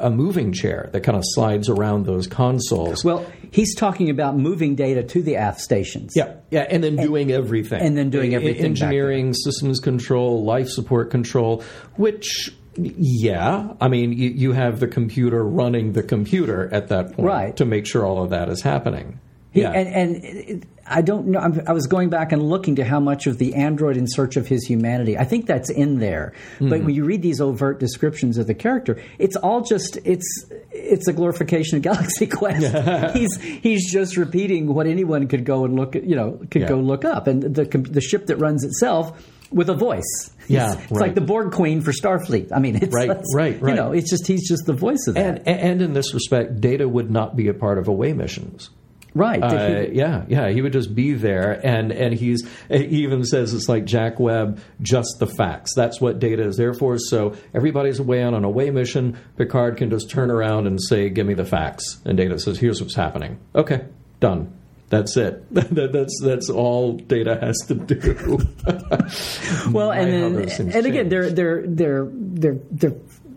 a, 0.00 0.06
a 0.06 0.10
moving 0.10 0.52
chair 0.52 0.88
that 0.92 1.02
kind 1.02 1.18
of 1.18 1.22
slides 1.26 1.68
around 1.68 2.06
those 2.06 2.26
consoles. 2.26 3.04
Well, 3.04 3.26
he's 3.52 3.74
talking 3.74 4.08
about 4.08 4.38
moving 4.38 4.74
data 4.74 5.02
to 5.02 5.22
the 5.22 5.36
aft 5.36 5.60
stations. 5.60 6.14
Yeah, 6.16 6.36
yeah, 6.50 6.62
and 6.70 6.82
then 6.82 6.96
doing 6.96 7.30
everything, 7.30 7.82
and 7.82 7.94
then 7.96 8.08
doing 8.08 8.34
everything 8.34 8.64
engineering, 8.64 9.34
systems 9.34 9.80
control, 9.80 10.44
life 10.44 10.68
support 10.70 11.10
control, 11.10 11.62
which. 11.96 12.52
Yeah, 12.78 13.72
I 13.80 13.88
mean, 13.88 14.12
you, 14.12 14.28
you 14.28 14.52
have 14.52 14.80
the 14.80 14.86
computer 14.86 15.42
running 15.42 15.92
the 15.92 16.02
computer 16.02 16.68
at 16.74 16.88
that 16.88 17.14
point 17.14 17.26
Right. 17.26 17.56
to 17.56 17.64
make 17.64 17.86
sure 17.86 18.04
all 18.04 18.22
of 18.22 18.28
that 18.30 18.50
is 18.50 18.60
happening. 18.60 19.18
He- 19.56 19.62
yeah, 19.62 19.72
And, 19.72 20.64
I 20.88 21.02
don't 21.02 21.26
know. 21.26 21.40
I'm, 21.40 21.60
I 21.66 21.72
was 21.72 21.88
going 21.88 22.10
back 22.10 22.30
and 22.30 22.40
looking 22.48 22.76
to 22.76 22.84
how 22.84 23.00
much 23.00 23.26
of 23.26 23.38
the 23.38 23.54
android 23.56 23.96
in 23.96 24.06
search 24.06 24.36
of 24.36 24.46
his 24.46 24.64
humanity. 24.64 25.18
I 25.18 25.24
think 25.24 25.46
that's 25.46 25.68
in 25.68 25.98
there. 25.98 26.32
Hmm. 26.58 26.68
But 26.68 26.84
when 26.84 26.94
you 26.94 27.04
read 27.04 27.22
these 27.22 27.40
overt 27.40 27.80
descriptions 27.80 28.38
of 28.38 28.46
the 28.46 28.54
character, 28.54 29.02
it's 29.18 29.34
all 29.34 29.62
just 29.62 29.98
it's 30.04 30.24
it's 30.70 31.08
a 31.08 31.12
glorification 31.12 31.76
of 31.78 31.82
Galaxy 31.90 32.28
Quest. 32.28 33.16
he's 33.16 33.36
he's 33.40 33.90
just 33.92 34.16
repeating 34.16 34.72
what 34.72 34.86
anyone 34.86 35.26
could 35.26 35.44
go 35.44 35.64
and 35.64 35.74
look 35.74 35.96
at. 35.96 36.04
You 36.04 36.14
know, 36.14 36.40
could 36.52 36.62
Yeah. 36.62 36.68
go 36.68 36.76
look 36.78 37.04
up, 37.04 37.26
and 37.26 37.42
the 37.42 37.64
the 37.64 38.00
ship 38.00 38.26
that 38.26 38.36
runs 38.36 38.62
itself 38.62 39.26
with 39.50 39.68
a 39.68 39.74
voice. 39.74 40.30
Yeah, 40.46 40.74
it's 40.74 40.92
right. 40.92 41.00
like 41.00 41.14
the 41.16 41.20
Borg 41.20 41.50
Queen 41.50 41.80
for 41.80 41.90
Starfleet. 41.90 42.52
I 42.54 42.60
mean, 42.60 42.76
it's 42.76 42.94
Right, 42.94 43.08
right, 43.34 43.60
right. 43.60 43.70
You 43.70 43.74
know, 43.74 43.90
it's 43.90 44.08
just 44.08 44.28
he's 44.28 44.48
just 44.48 44.66
the 44.66 44.72
voice 44.72 45.04
of 45.08 45.14
that. 45.14 45.42
And, 45.46 45.58
and 45.58 45.82
in 45.82 45.92
this 45.94 46.14
respect, 46.14 46.60
Data 46.60 46.88
would 46.88 47.10
not 47.10 47.34
be 47.34 47.48
a 47.48 47.54
part 47.54 47.78
of 47.78 47.88
away 47.88 48.12
missions. 48.12 48.70
Right? 49.16 49.42
Uh, 49.42 49.86
yeah, 49.90 50.24
yeah, 50.28 50.48
he 50.50 50.62
would 50.62 50.72
just 50.72 50.94
be 50.94 51.14
there, 51.14 51.60
and 51.66 51.90
and 51.90 52.14
he's 52.14 52.48
he 52.68 53.02
even 53.04 53.24
says 53.24 53.54
it's 53.54 53.68
like 53.68 53.84
Jack 53.84 54.20
Webb, 54.20 54.60
just 54.80 55.16
the 55.18 55.26
facts. 55.26 55.74
That's 55.74 56.00
what 56.00 56.18
Data 56.18 56.44
is 56.46 56.56
there 56.56 56.74
for. 56.74 56.98
So 56.98 57.34
everybody's 57.54 57.98
away 57.98 58.22
on 58.22 58.34
an 58.34 58.44
away 58.44 58.70
mission. 58.70 59.18
Picard 59.36 59.76
can 59.78 59.90
just 59.90 60.10
turn 60.10 60.30
around 60.30 60.66
and 60.66 60.80
say, 60.80 61.08
"Give 61.08 61.26
me 61.26 61.34
the 61.34 61.44
facts," 61.44 62.00
and 62.04 62.16
Data 62.16 62.38
says, 62.38 62.58
"Here's 62.58 62.80
what's 62.80 62.94
happening." 62.94 63.38
Okay, 63.54 63.86
done. 64.20 64.52
That's 64.88 65.16
it. 65.16 65.44
That- 65.50 65.92
that's 65.92 66.20
that's 66.22 66.48
all 66.50 66.92
Data 66.92 67.38
has 67.40 67.56
to 67.68 67.74
do. 67.74 68.38
well, 69.72 69.90
and 69.90 70.34
My, 70.36 70.42
how 70.42 70.46
then 70.48 70.70
and 70.70 70.86
again, 70.86 71.08
they're 71.08 71.30
they're 71.30 71.66
they're 71.66 72.08
they're 72.12 72.58
they're 72.70 72.96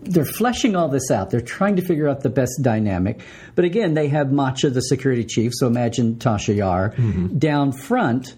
they're 0.09 0.25
fleshing 0.25 0.75
all 0.75 0.89
this 0.89 1.09
out. 1.11 1.29
They're 1.29 1.39
trying 1.41 1.75
to 1.77 1.81
figure 1.81 2.07
out 2.09 2.21
the 2.21 2.29
best 2.29 2.59
dynamic. 2.61 3.21
But 3.55 3.65
again, 3.65 3.93
they 3.93 4.07
have 4.09 4.31
Macha, 4.31 4.69
the 4.69 4.81
security 4.81 5.23
chief. 5.23 5.51
So 5.55 5.67
imagine 5.67 6.15
Tasha 6.15 6.55
Yar 6.55 6.89
Mm-hmm. 6.97 7.37
down 7.37 7.71
front. 7.71 8.35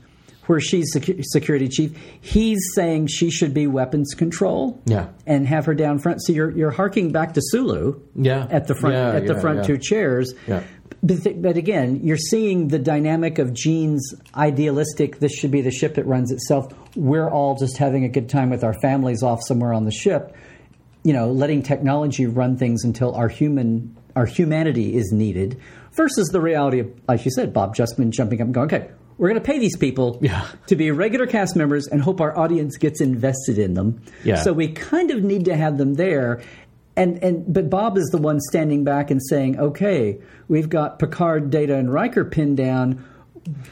Where 0.48 0.60
she's 0.60 0.94
secu- 0.94 1.24
security 1.24 1.70
chief, 1.70 1.96
he's 2.20 2.60
saying 2.76 3.08
she 3.08 3.30
should 3.30 3.54
be 3.54 3.68
weapons 3.68 4.16
control, 4.16 4.82
Yeah. 4.86 5.10
and 5.26 5.48
have 5.48 5.66
her 5.68 5.76
down 5.76 6.00
front. 6.00 6.22
So 6.24 6.34
you're 6.34 6.50
you're 6.52 6.72
harking 6.72 7.12
back 7.14 7.36
to 7.36 7.42
Sulu, 7.42 8.00
Yeah. 8.16 8.48
at 8.50 8.68
the 8.68 8.76
front 8.76 8.96
Yeah, 8.96 9.12
at 9.14 9.28
the 9.28 9.40
front 9.40 9.58
yeah. 9.60 9.64
two 9.64 9.78
chairs. 9.78 10.34
Yeah. 10.48 10.64
But, 11.04 11.24
th- 11.24 11.36
but 11.42 11.58
again, 11.58 12.02
you're 12.04 12.18
seeing 12.18 12.68
the 12.68 12.80
dynamic 12.80 13.38
of 13.40 13.54
Gene's 13.54 14.14
idealistic. 14.36 15.20
This 15.20 15.32
should 15.32 15.52
be 15.52 15.62
the 15.62 15.72
ship 15.72 15.94
that 15.96 16.06
runs 16.06 16.32
itself. 16.32 16.68
We're 16.96 17.30
all 17.30 17.56
just 17.56 17.78
having 17.78 18.04
a 18.04 18.10
good 18.10 18.28
time 18.28 18.50
with 18.50 18.64
our 18.64 18.74
families 18.82 19.24
off 19.24 19.40
somewhere 19.44 19.74
on 19.74 19.86
the 19.86 19.92
ship. 19.92 20.36
You 21.04 21.14
know, 21.14 21.32
letting 21.32 21.64
technology 21.64 22.26
run 22.28 22.58
things 22.58 22.84
until 22.84 23.14
our 23.16 23.28
human 23.28 23.96
our 24.16 24.26
humanity 24.26 24.96
is 24.96 25.12
needed. 25.12 25.60
Versus 25.94 26.28
the 26.30 26.40
reality 26.42 26.80
of, 26.80 26.92
like 27.08 27.26
you 27.26 27.32
said, 27.32 27.54
Bob 27.54 27.76
Justman 27.76 28.12
jumping 28.12 28.40
up 28.42 28.46
and 28.46 28.54
going, 28.54 28.66
"Okay, 28.68 28.90
we're 29.18 29.30
going 29.30 29.42
to 29.42 29.46
pay 29.46 29.58
these 29.60 29.76
people 29.78 30.20
Yeah. 30.22 30.46
to 30.68 30.76
be 30.76 30.92
regular 30.92 31.28
cast 31.28 31.56
members 31.56 31.88
and 31.88 32.02
hope 32.02 32.22
our 32.22 32.38
audience 32.38 32.78
gets 32.78 33.02
invested 33.02 33.58
in 33.58 33.74
them." 33.74 34.02
Yeah. 34.24 34.36
So 34.38 34.54
we 34.54 34.70
kind 34.70 35.12
of 35.12 35.24
need 35.24 35.46
to 35.46 35.56
have 35.56 35.78
them 35.78 35.96
there. 35.96 36.42
And 36.96 37.24
and 37.24 37.52
but 37.54 37.70
Bob 37.70 37.98
is 37.98 38.08
the 38.12 38.18
one 38.18 38.40
standing 38.40 38.84
back 38.84 39.10
and 39.12 39.22
saying, 39.30 39.60
"Okay, 39.60 40.20
we've 40.48 40.70
got 40.70 41.00
Picard, 41.00 41.50
Data, 41.50 41.76
and 41.78 41.92
Riker 41.92 42.24
pinned 42.26 42.58
down. 42.58 43.04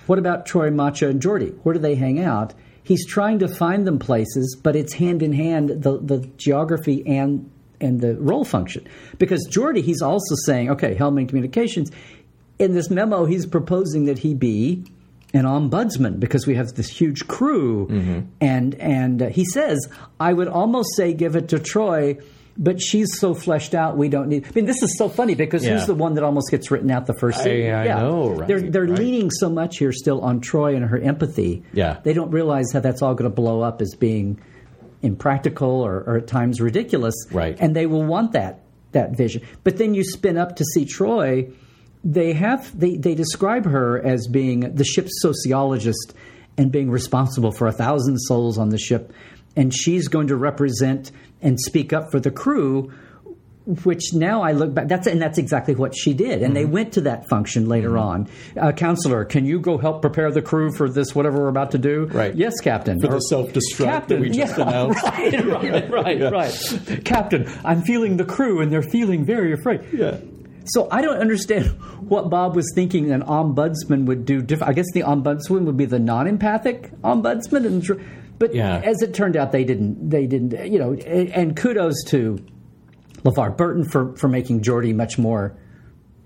What 0.08 0.18
about 0.20 0.46
Troi, 0.48 0.74
Macha, 0.74 1.10
and 1.10 1.22
Geordi? 1.22 1.54
Where 1.64 1.74
do 1.74 1.80
they 1.80 1.96
hang 1.96 2.20
out?" 2.20 2.54
He's 2.90 3.06
trying 3.06 3.38
to 3.38 3.48
find 3.48 3.86
them 3.86 4.00
places, 4.00 4.58
but 4.64 4.76
it's 4.76 4.94
hand 4.94 5.22
in 5.22 5.32
hand 5.32 5.70
the 5.70 6.00
the 6.00 6.28
geography 6.38 7.06
and 7.06 7.48
and 7.80 8.02
the 8.02 8.16
role 8.16 8.44
function. 8.44 8.88
Because 9.20 9.48
Geordi, 9.48 9.84
he's 9.84 10.02
also 10.02 10.34
saying, 10.48 10.72
"Okay, 10.72 10.96
Hellman 10.96 11.28
Communications." 11.30 11.92
In 12.58 12.74
this 12.74 12.90
memo, 12.90 13.26
he's 13.26 13.46
proposing 13.46 14.06
that 14.06 14.18
he 14.18 14.34
be 14.34 14.84
an 15.36 15.46
ombudsman 15.46 16.20
because 16.20 16.48
we 16.48 16.56
have 16.56 16.74
this 16.74 16.90
huge 16.90 17.28
crew, 17.28 17.86
and 18.42 18.74
and 18.80 19.22
uh, 19.22 19.30
he 19.30 19.46
says, 19.46 19.88
"I 20.20 20.34
would 20.34 20.48
almost 20.48 20.90
say 20.96 21.14
give 21.14 21.36
it 21.36 21.48
to 21.50 21.60
Troi." 21.60 22.20
But 22.62 22.82
she's 22.82 23.18
so 23.20 23.34
fleshed 23.34 23.74
out, 23.74 23.96
we 23.96 24.10
don't 24.10 24.28
need. 24.28 24.46
I 24.46 24.52
mean, 24.54 24.66
this 24.66 24.84
is 24.84 24.98
so 24.98 25.08
funny 25.08 25.34
because 25.34 25.64
Yeah. 25.66 25.78
who's 25.78 25.88
the 25.88 25.96
one 25.96 26.16
that 26.16 26.26
almost 26.26 26.52
gets 26.52 26.70
written 26.70 26.92
out 26.92 27.06
the 27.06 27.14
first 27.14 27.40
I- 27.40 27.44
scene? 27.44 27.72
I 27.74 27.86
know, 27.86 28.32
right, 28.32 28.48
They're 28.50 28.62
they're 28.70 28.84
right. 28.84 29.00
leaning 29.00 29.32
so 29.32 29.50
much 29.50 29.78
here 29.78 29.94
still 29.94 30.20
on 30.20 30.42
Troi 30.42 30.76
and 30.76 30.84
her 30.84 30.98
empathy. 31.00 31.64
Yeah. 31.74 32.00
they 32.04 32.12
don't 32.14 32.32
realize 32.32 32.66
how 32.74 32.82
that's 32.82 33.02
all 33.02 33.14
going 33.16 33.30
to 33.32 33.36
blow 33.36 33.62
up 33.62 33.82
as 33.82 33.96
being 33.98 34.40
impractical 35.02 35.70
or, 35.70 36.04
or 36.06 36.18
at 36.18 36.28
times 36.28 36.60
ridiculous. 36.60 37.16
Right. 37.32 37.56
and 37.60 37.76
they 37.76 37.86
will 37.86 38.04
want 38.06 38.34
that 38.34 38.60
that 38.92 39.16
vision. 39.16 39.44
But 39.64 39.78
then 39.78 39.94
you 39.94 40.04
spin 40.04 40.38
up 40.38 40.56
to 40.58 40.66
see 40.74 40.84
Troi. 40.86 41.52
They 42.04 42.34
have 42.34 42.78
they 42.78 42.98
they 42.98 43.16
describe 43.16 43.66
her 43.66 44.06
as 44.06 44.28
being 44.28 44.62
the 44.76 44.84
ship's 44.84 45.12
sociologist 45.22 46.14
and 46.58 46.72
being 46.72 46.90
responsible 46.90 47.52
for 47.52 47.68
a 47.68 47.72
thousand 47.72 48.18
souls 48.20 48.58
on 48.58 48.70
the 48.70 48.78
ship, 48.78 49.14
and 49.56 49.74
she's 49.74 50.08
going 50.08 50.28
to 50.28 50.36
represent 50.36 51.12
and 51.42 51.60
speak 51.60 51.94
up 51.94 52.12
for 52.12 52.20
the 52.20 52.32
crew. 52.32 52.92
Which 53.84 54.16
now 54.16 54.42
I 54.42 54.54
look 54.54 54.74
back, 54.74 54.88
that's 54.88 55.06
and 55.06 55.22
that's 55.22 55.38
exactly 55.38 55.76
what 55.76 55.96
she 55.96 56.16
did, 56.16 56.42
and 56.42 56.56
they 56.56 56.64
Mm-hmm. 56.64 56.72
went 56.72 56.94
to 56.94 57.02
that 57.02 57.30
function 57.30 57.68
later 57.70 58.00
on. 58.00 58.28
Uh, 58.60 58.72
counselor, 58.72 59.26
can 59.26 59.46
you 59.46 59.60
go 59.60 59.78
help 59.78 60.02
prepare 60.02 60.32
the 60.32 60.42
crew 60.42 60.72
for 60.72 60.90
this 60.90 61.14
whatever 61.14 61.38
we're 61.40 61.50
about 61.50 61.70
to 61.72 61.78
do? 61.78 62.06
Right. 62.06 62.34
Yes, 62.34 62.60
Captain. 62.62 63.00
For 63.00 63.10
the 63.10 63.20
self-destruct 63.20 63.78
that 63.78 63.86
Captain, 63.86 64.22
we 64.22 64.30
just 64.32 64.58
yeah, 64.58 64.64
announced. 64.68 65.04
Right, 65.04 65.46
right, 65.46 65.92
right, 65.92 66.32
right. 66.32 67.06
Captain, 67.06 67.48
I'm 67.64 67.84
feeling 67.84 68.18
the 68.18 68.26
crew, 68.26 68.60
and 68.62 68.72
they're 68.72 68.82
feeling 68.82 69.24
very 69.24 69.54
afraid. 69.54 69.82
Yeah. 69.94 70.18
So 70.66 70.88
I 70.90 71.02
don't 71.04 71.18
understand 71.20 71.68
what 72.10 72.32
Bob 72.32 72.56
was 72.56 72.72
thinking 72.74 73.12
an 73.12 73.22
ombudsman 73.22 74.06
would 74.06 74.26
do. 74.26 74.42
Diff- 74.42 74.64
I 74.64 74.74
guess 74.74 74.88
the 74.96 75.02
ombudsman 75.02 75.66
would 75.66 75.78
be 75.78 75.86
the 75.86 76.00
non-empathic 76.00 76.92
ombudsman, 77.04 77.68
and 77.68 77.84
but 78.40 78.56
Yeah. 78.56 78.80
as 78.84 79.02
it 79.02 79.14
turned 79.14 79.36
out, 79.38 79.52
they 79.52 79.64
didn't. 79.64 80.10
They 80.10 80.26
didn't. 80.26 80.72
You 80.72 80.80
know, 80.80 80.94
and, 80.94 81.30
and 81.30 81.56
kudos 81.56 82.04
to 82.08 82.40
LeVar 83.24 83.58
Burton 83.58 83.84
for 83.88 84.16
for 84.16 84.28
making 84.28 84.62
Geordi 84.62 84.96
much 84.96 85.18
more. 85.18 85.56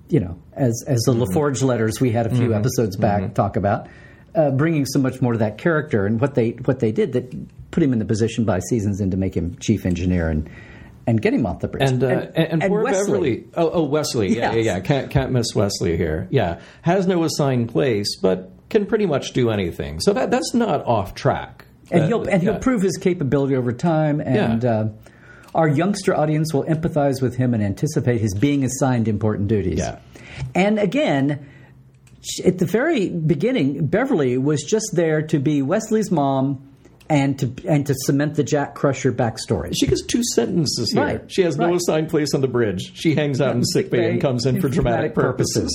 You 0.10 0.20
know, 0.20 0.38
as 0.54 0.84
as 0.88 1.02
the 1.02 1.14
LaForge 1.14 1.64
letters 1.64 2.00
we 2.00 2.12
had 2.12 2.28
a 2.28 2.36
few 2.36 2.54
episodes 2.54 2.96
back 2.98 3.34
talk 3.34 3.56
about, 3.56 3.88
uh, 4.36 4.52
bringing 4.52 4.86
so 4.86 5.00
much 5.00 5.22
more 5.22 5.32
to 5.34 5.40
that 5.40 5.58
character 5.58 6.06
and 6.06 6.22
what 6.22 6.36
they 6.36 6.52
what 6.66 6.80
they 6.80 6.92
did 6.92 7.14
that 7.14 7.72
put 7.72 7.82
him 7.82 7.94
in 7.94 8.00
the 8.00 8.06
position 8.06 8.46
by 8.46 8.60
seasons 8.60 9.02
in 9.02 9.10
to 9.12 9.18
make 9.18 9.36
him 9.36 9.56
chief 9.60 9.86
engineer 9.86 10.30
and 10.30 10.48
and 11.08 11.22
get 11.22 11.34
him 11.34 11.46
off 11.46 11.60
the 11.60 11.68
bridge. 11.68 11.90
And, 11.90 12.02
uh, 12.04 12.08
and, 12.08 12.62
and, 12.64 12.64
poor 12.64 12.84
Wesley. 12.84 13.02
Beverly. 13.38 13.46
Oh, 13.56 13.70
oh, 13.72 13.84
Wesley. 13.84 14.30
Yeah, 14.38 14.54
Yes. 14.54 14.56
yeah, 14.56 14.62
yeah. 14.76 14.80
Can't, 14.80 15.12
can't 15.12 15.32
miss 15.34 15.48
Wesley 15.54 15.98
here. 15.98 16.30
Yeah. 16.32 16.62
Has 16.84 17.08
no 17.08 17.26
assigned 17.26 17.70
place, 17.70 18.16
but 18.22 18.52
can 18.70 18.86
pretty 18.86 19.06
much 19.06 19.34
do 19.34 19.50
anything. 19.50 20.00
So 20.00 20.14
that 20.14 20.32
that's 20.32 20.54
not 20.54 20.86
off 20.86 21.14
track. 21.14 21.66
And 21.92 22.04
Uh, 22.04 22.08
he'll 22.08 22.24
and 22.28 22.42
he'll 22.42 22.54
yeah. 22.54 22.60
prove 22.60 22.82
his 22.82 22.98
capability 22.98 23.56
over 23.56 23.72
time 23.72 24.20
and 24.22 24.64
Yeah. 24.64 24.70
uh, 24.72 24.90
our 25.56 25.68
youngster 25.68 26.16
audience 26.16 26.54
will 26.54 26.64
empathize 26.64 27.22
with 27.22 27.36
him 27.36 27.54
and 27.54 27.62
anticipate 27.64 28.20
his 28.22 28.34
being 28.34 28.64
assigned 28.64 29.08
important 29.08 29.48
duties 29.48 29.80
Yeah. 29.80 29.98
and 30.56 30.80
again 30.80 31.40
at 32.46 32.58
the 32.58 32.66
very 32.66 33.10
beginning 33.10 33.86
beverly 33.88 34.38
was 34.38 34.64
just 34.64 34.92
there 34.94 35.22
to 35.24 35.40
be 35.40 35.62
wesley's 35.62 36.10
mom 36.12 36.62
and 37.14 37.38
to 37.40 37.54
and 37.68 37.86
to 37.86 37.94
cement 38.06 38.36
the 38.36 38.44
jack 38.44 38.74
crusher 38.76 39.12
backstory 39.12 39.72
She 39.80 39.86
gets 39.88 40.04
two 40.06 40.22
sentences 40.34 40.92
here. 40.92 41.02
Right, 41.04 41.32
She 41.32 41.44
has 41.44 41.58
no 41.58 41.76
assigned 41.76 42.10
place 42.10 42.34
on 42.34 42.42
the 42.42 42.48
bridge. 42.48 42.92
She 42.96 43.14
hangs 43.14 43.40
out 43.40 43.56
in 43.56 43.64
sick 43.64 43.90
bay 43.92 44.10
and 44.12 44.20
comes 44.22 44.46
in 44.46 44.60
for 44.62 44.68
dramatic 44.70 45.14
purposes, 45.14 45.70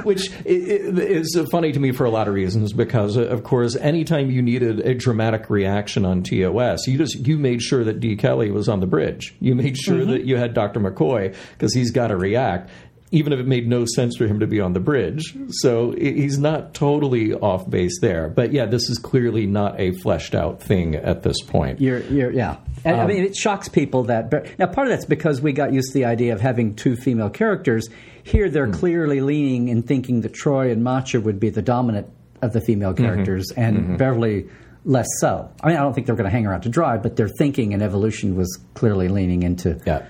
which 0.04 0.30
i- 0.30 0.48
i- 0.48 0.48
is 0.48 1.36
funny 1.50 1.72
to 1.72 1.80
me 1.80 1.90
for 1.92 2.04
a 2.04 2.10
lot 2.10 2.28
of 2.28 2.34
reasons. 2.34 2.72
Because, 2.72 3.16
of 3.16 3.42
course, 3.42 3.74
anytime 3.76 4.30
you 4.30 4.42
needed 4.42 4.80
a 4.80 4.94
dramatic 4.94 5.50
reaction 5.50 6.04
on 6.04 6.22
TOS, 6.22 6.86
you 6.86 6.98
just 6.98 7.26
you 7.26 7.36
made 7.38 7.60
sure 7.62 7.82
that 7.84 7.98
De 8.00 8.14
Kelley 8.16 8.50
was 8.50 8.68
on 8.68 8.80
the 8.80 8.86
bridge. 8.86 9.34
You 9.40 9.54
made 9.54 9.76
sure 9.76 9.96
Mm-hmm. 9.96 10.10
that 10.10 10.24
you 10.24 10.36
had 10.36 10.54
Dr. 10.54 10.78
McCoy 10.80 11.34
because 11.52 11.72
he's 11.74 11.90
got 11.90 12.08
to 12.08 12.16
react. 12.16 12.70
Even 13.12 13.32
if 13.32 13.38
it 13.38 13.46
made 13.46 13.68
no 13.68 13.84
sense 13.94 14.16
for 14.16 14.26
him 14.26 14.40
to 14.40 14.46
be 14.48 14.60
on 14.60 14.72
the 14.72 14.80
bridge. 14.80 15.36
So 15.50 15.92
he's 15.92 16.38
not 16.38 16.74
totally 16.74 17.32
off 17.34 17.68
base 17.70 18.00
there. 18.00 18.28
But 18.28 18.52
yeah, 18.52 18.66
this 18.66 18.90
is 18.90 18.98
clearly 18.98 19.46
not 19.46 19.78
a 19.78 19.92
fleshed 19.92 20.34
out 20.34 20.60
thing 20.60 20.96
at 20.96 21.22
this 21.22 21.40
point. 21.42 21.80
You're, 21.80 22.00
you're, 22.00 22.32
yeah. 22.32 22.56
And, 22.84 22.96
Um, 22.96 23.02
I 23.02 23.06
mean, 23.06 23.22
it 23.22 23.36
shocks 23.36 23.68
people 23.68 24.04
that. 24.04 24.28
but- 24.30 24.58
Now, 24.58 24.66
part 24.66 24.88
of 24.88 24.90
that's 24.92 25.04
because 25.04 25.40
we 25.40 25.52
got 25.52 25.72
used 25.72 25.92
to 25.92 25.98
the 25.98 26.04
idea 26.04 26.32
of 26.32 26.40
having 26.40 26.74
two 26.74 26.96
female 26.96 27.30
characters. 27.30 27.88
Here, 28.24 28.50
they're 28.50 28.70
clearly 28.72 29.20
leaning 29.20 29.70
and 29.70 29.86
thinking 29.86 30.22
that 30.22 30.32
Troi 30.32 30.72
and 30.72 30.82
Macha 30.82 31.20
would 31.20 31.38
be 31.38 31.50
the 31.50 31.62
dominant 31.62 32.08
of 32.42 32.52
the 32.52 32.60
female 32.60 32.92
Mm-hmm. 32.92 33.04
characters, 33.04 33.52
and 33.56 33.96
Beverly 33.96 34.46
less 34.84 35.06
so. 35.20 35.48
I 35.62 35.68
mean, 35.68 35.76
I 35.76 35.80
don't 35.80 35.94
think 35.94 36.06
they're 36.08 36.16
going 36.16 36.28
to 36.28 36.36
hang 36.36 36.44
around 36.46 36.62
to 36.62 36.68
dry, 36.68 36.96
but 36.96 37.14
their 37.16 37.28
thinking 37.28 37.72
and 37.72 37.82
evolution 37.84 38.34
was 38.36 38.58
clearly 38.74 39.06
leaning 39.08 39.42
into 39.44 39.80
Yeah. 39.86 40.02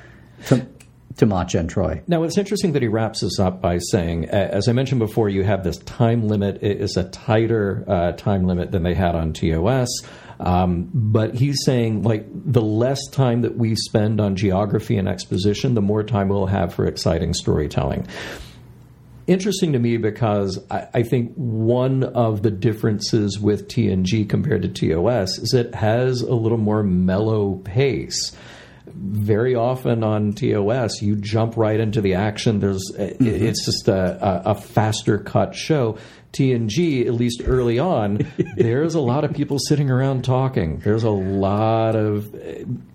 to, 0.47 0.67
to 1.17 1.27
Macha 1.27 1.59
and 1.59 1.71
Troi. 1.71 2.03
Now, 2.07 2.23
it's 2.25 2.37
interesting 2.37 2.73
that 2.73 2.83
he 2.83 2.89
wraps 2.89 3.23
this 3.23 3.39
up 3.39 3.61
by 3.61 3.79
saying, 3.79 4.27
as 4.27 4.69
I 4.69 4.73
mentioned 4.73 4.99
before, 4.99 5.29
you 5.29 5.45
have 5.45 5.65
this 5.65 5.79
time 5.79 6.29
limit. 6.29 6.63
It 6.63 6.81
is 6.81 6.97
a 6.97 7.05
tighter 7.05 7.85
uh, 7.87 8.13
time 8.13 8.45
limit 8.47 8.71
than 8.71 8.83
they 8.83 8.95
had 8.95 9.15
on 9.15 9.33
TOS. 9.33 9.89
Um, 10.39 10.91
but 10.93 11.35
he's 11.35 11.65
saying, 11.65 12.03
like, 12.03 12.27
the 12.31 12.61
less 12.61 13.01
time 13.11 13.41
that 13.43 13.57
we 13.57 13.75
spend 13.75 14.21
on 14.21 14.37
geography 14.37 14.99
and 14.99 15.09
exposition, 15.09 15.75
the 15.75 15.81
more 15.81 16.03
time 16.03 16.29
we'll 16.29 16.47
have 16.47 16.75
for 16.75 16.87
exciting 16.87 17.33
storytelling. 17.33 18.07
Interesting 19.27 19.73
to 19.73 19.79
me 19.79 19.97
because 19.97 20.61
I, 20.71 20.87
I 20.95 21.03
think 21.03 21.33
one 21.35 22.05
of 22.05 22.43
the 22.43 22.51
differences 22.51 23.41
with 23.41 23.67
TNG 23.69 24.29
compared 24.29 24.63
to 24.63 24.69
TOS 24.69 25.39
is 25.39 25.55
it 25.55 25.75
has 25.75 26.21
a 26.21 26.35
little 26.35 26.59
more 26.59 26.83
mellow 26.83 27.57
pace 27.65 28.37
very 28.87 29.55
often 29.55 30.03
on 30.05 30.33
TOS, 30.33 31.03
you 31.03 31.17
jump 31.17 31.57
right 31.57 31.79
into 31.79 32.01
the 32.01 32.15
action. 32.15 32.61
There's 32.61 32.83
mm-hmm. 32.97 33.25
it's 33.27 33.65
just 33.65 33.89
a, 33.89 34.49
a, 34.49 34.51
a 34.53 34.55
faster 34.55 35.19
cut 35.19 35.55
show. 35.55 35.99
TNG, 36.37 37.07
at 37.07 37.15
least 37.15 37.43
early 37.47 37.79
on, 37.79 38.19
there's 38.57 38.95
a 38.95 39.01
lot 39.01 39.25
of 39.25 39.33
people 39.35 39.59
sitting 39.59 39.91
around 39.91 40.25
talking. 40.25 40.79
There's 40.81 41.05
a 41.05 41.11
lot 41.11 41.97
of 41.97 42.35
uh, 42.35 42.39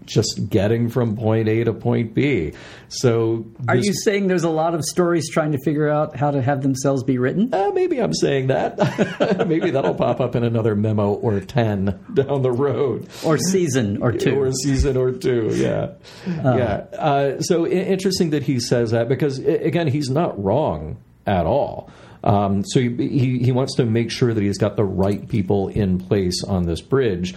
just 0.05 0.49
getting 0.49 0.89
from 0.89 1.15
point 1.15 1.47
A 1.47 1.63
to 1.63 1.73
point 1.73 2.13
B. 2.13 2.53
So, 2.89 3.45
Are 3.67 3.75
you 3.75 3.93
saying 4.03 4.27
there's 4.27 4.43
a 4.43 4.49
lot 4.49 4.75
of 4.75 4.83
stories 4.83 5.29
trying 5.29 5.53
to 5.53 5.57
figure 5.63 5.87
out 5.89 6.15
how 6.15 6.31
to 6.31 6.41
have 6.41 6.61
themselves 6.61 7.03
be 7.03 7.17
written? 7.17 7.53
Uh, 7.53 7.71
maybe 7.73 7.99
I'm 8.01 8.13
saying 8.13 8.47
that. 8.47 9.45
maybe 9.47 9.71
that'll 9.71 9.95
pop 9.95 10.19
up 10.19 10.35
in 10.35 10.43
another 10.43 10.75
memo 10.75 11.13
or 11.13 11.39
10 11.39 11.85
down 12.13 12.41
the 12.41 12.51
road. 12.51 13.07
Or 13.23 13.37
season 13.37 14.01
or 14.01 14.11
two? 14.11 14.35
Or 14.41 14.51
season 14.51 14.97
or 14.97 15.11
two, 15.11 15.49
yeah. 15.53 15.91
yeah. 16.27 16.85
Uh, 16.97 17.41
so 17.41 17.65
i- 17.65 17.69
interesting 17.69 18.31
that 18.31 18.43
he 18.43 18.59
says 18.59 18.91
that 18.91 19.07
because, 19.07 19.39
again, 19.39 19.87
he's 19.87 20.09
not 20.09 20.41
wrong 20.43 20.97
at 21.25 21.45
all. 21.45 21.89
Um, 22.23 22.63
so 22.65 22.79
he, 22.79 22.89
he, 23.07 23.39
he 23.39 23.51
wants 23.51 23.75
to 23.75 23.85
make 23.85 24.11
sure 24.11 24.33
that 24.33 24.43
he's 24.43 24.57
got 24.57 24.75
the 24.75 24.85
right 24.85 25.27
people 25.27 25.69
in 25.69 25.99
place 25.99 26.43
on 26.43 26.63
this 26.63 26.81
bridge. 26.81 27.35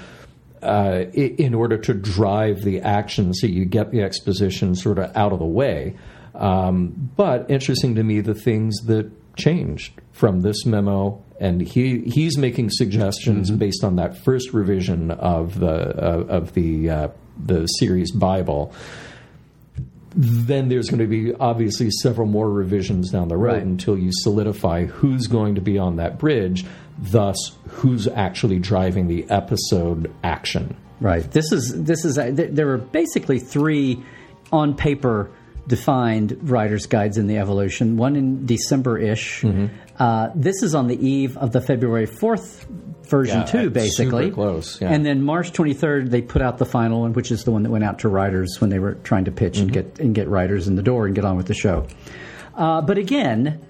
Uh, 0.62 1.10
in 1.12 1.52
order 1.52 1.76
to 1.76 1.92
drive 1.92 2.62
the 2.62 2.80
action 2.80 3.34
so 3.34 3.46
you 3.46 3.66
get 3.66 3.90
the 3.90 4.00
exposition 4.00 4.74
sort 4.74 4.98
of 4.98 5.14
out 5.14 5.30
of 5.30 5.38
the 5.38 5.44
way. 5.44 5.94
Um, 6.34 7.10
but 7.16 7.50
interesting 7.50 7.96
to 7.96 8.02
me 8.02 8.22
the 8.22 8.34
things 8.34 8.74
that 8.86 9.10
changed 9.36 10.00
from 10.12 10.40
this 10.40 10.64
memo, 10.64 11.22
and 11.38 11.60
he 11.60 12.00
he's 12.00 12.38
making 12.38 12.70
suggestions 12.70 13.50
based 13.50 13.84
on 13.84 13.96
that 13.96 14.16
first 14.24 14.52
revision 14.52 15.10
of 15.10 15.58
the 15.60 15.72
uh, 15.72 16.24
of 16.28 16.54
the 16.54 16.90
uh, 16.90 17.08
the 17.36 17.66
series 17.66 18.12
Bible. 18.12 18.72
Then 20.16 20.68
there's 20.68 20.88
going 20.88 21.00
to 21.00 21.06
be 21.06 21.34
obviously 21.34 21.90
several 21.90 22.28
more 22.28 22.48
revisions 22.50 23.10
down 23.10 23.28
the 23.28 23.36
road 23.36 23.54
Right. 23.54 23.62
until 23.62 23.98
you 23.98 24.10
solidify 24.12 24.84
who's 24.86 25.26
going 25.26 25.56
to 25.56 25.60
be 25.60 25.76
on 25.78 25.96
that 25.96 26.18
bridge, 26.18 26.64
thus 26.98 27.36
who's 27.68 28.06
actually 28.06 28.58
driving 28.60 29.08
the 29.08 29.28
episode 29.28 30.12
action. 30.22 30.76
Right. 31.00 31.28
This 31.30 31.50
is 31.50 31.74
this 31.84 32.04
is 32.04 32.14
th- 32.14 32.50
there 32.52 32.70
are 32.70 32.78
basically 32.78 33.40
three 33.40 34.02
on 34.52 34.74
paper 34.74 35.30
defined 35.66 36.38
writers' 36.50 36.86
guides 36.86 37.16
in 37.18 37.26
the 37.26 37.38
evolution. 37.38 37.96
One 37.96 38.16
in 38.16 38.46
December 38.46 38.98
ish. 38.98 39.42
Mm-hmm. 39.42 39.66
Uh, 39.98 40.28
this 40.34 40.62
is 40.62 40.74
on 40.74 40.88
the 40.88 41.06
eve 41.06 41.36
of 41.38 41.52
the 41.52 41.60
February 41.60 42.06
fourth 42.06 42.66
version 43.08 43.40
Yeah, 43.40 43.44
two, 43.44 43.58
super 43.64 43.70
basically 43.70 44.30
close, 44.30 44.80
yeah. 44.80 44.90
And 44.90 45.04
then 45.06 45.22
March 45.22 45.52
twenty 45.52 45.74
third, 45.74 46.10
they 46.10 46.20
put 46.22 46.42
out 46.42 46.58
the 46.58 46.64
final 46.66 47.02
one, 47.02 47.12
which 47.12 47.30
is 47.30 47.44
the 47.44 47.50
one 47.52 47.62
that 47.62 47.70
went 47.70 47.84
out 47.84 48.00
to 48.00 48.08
writers 48.08 48.60
when 48.60 48.70
they 48.70 48.78
were 48.78 48.94
trying 48.94 49.26
to 49.26 49.30
pitch 49.32 49.58
and 49.58 49.70
Mm-hmm. 49.70 49.88
get 49.90 50.00
and 50.00 50.14
get 50.14 50.28
writers 50.28 50.66
in 50.68 50.74
the 50.76 50.82
door 50.82 51.06
and 51.06 51.14
get 51.14 51.24
on 51.24 51.36
with 51.36 51.46
the 51.46 51.54
show. 51.54 51.86
Uh, 52.54 52.80
but 52.80 52.98
again. 52.98 53.60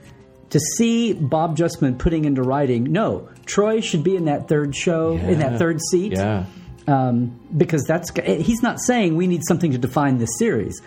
To 0.51 0.61
see 0.77 1.15
Bob 1.15 1.57
Justman 1.57 1.99
putting 1.99 2.27
into 2.27 2.43
writing, 2.43 2.85
no, 2.93 3.29
Troi 3.45 3.83
should 3.83 4.05
be 4.05 4.15
in 4.15 4.27
that 4.27 4.47
third 4.47 4.77
show, 4.77 5.15
in 5.17 5.41
that 5.41 5.59
third 5.59 5.81
seat 5.91 6.13
Yeah. 6.13 6.45
um, 6.87 7.41
because 7.57 7.83
that's 7.87 8.13
he's 8.25 8.63
not 8.63 8.79
saying 8.79 9.17
we 9.17 9.27
need 9.27 9.43
something 9.49 9.73
to 9.73 9.79
define 9.79 10.19
this 10.19 10.29
series. 10.39 10.81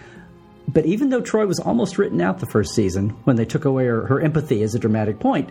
But 0.78 0.86
even 0.86 1.10
though 1.10 1.22
Troi 1.22 1.48
was 1.48 1.60
almost 1.60 1.98
written 1.98 2.22
out 2.22 2.38
the 2.38 2.46
first 2.46 2.76
season 2.76 3.10
when 3.24 3.36
they 3.36 3.46
took 3.46 3.66
away 3.66 3.88
her, 3.88 4.06
her 4.06 4.22
empathy 4.22 4.62
as 4.62 4.76
a 4.76 4.80
dramatic 4.80 5.20
point, 5.20 5.50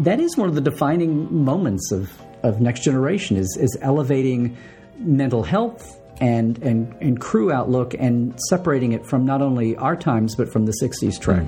that 0.00 0.18
is 0.18 0.36
one 0.36 0.48
of 0.48 0.56
the 0.56 0.60
defining 0.60 1.44
moments 1.44 1.92
of, 1.92 2.10
of 2.42 2.60
Next 2.60 2.82
Generation 2.82 3.36
is 3.36 3.56
is 3.56 3.78
elevating 3.82 4.56
mental 4.98 5.44
health 5.44 5.96
and, 6.20 6.58
and 6.58 6.92
and 7.00 7.20
crew 7.20 7.52
outlook 7.52 7.94
and 7.96 8.36
separating 8.48 8.90
it 8.90 9.06
from 9.06 9.24
not 9.24 9.42
only 9.42 9.76
our 9.76 9.94
times 9.94 10.34
but 10.34 10.52
from 10.52 10.66
the 10.66 10.74
'60s 10.82 11.20
Trek. 11.20 11.46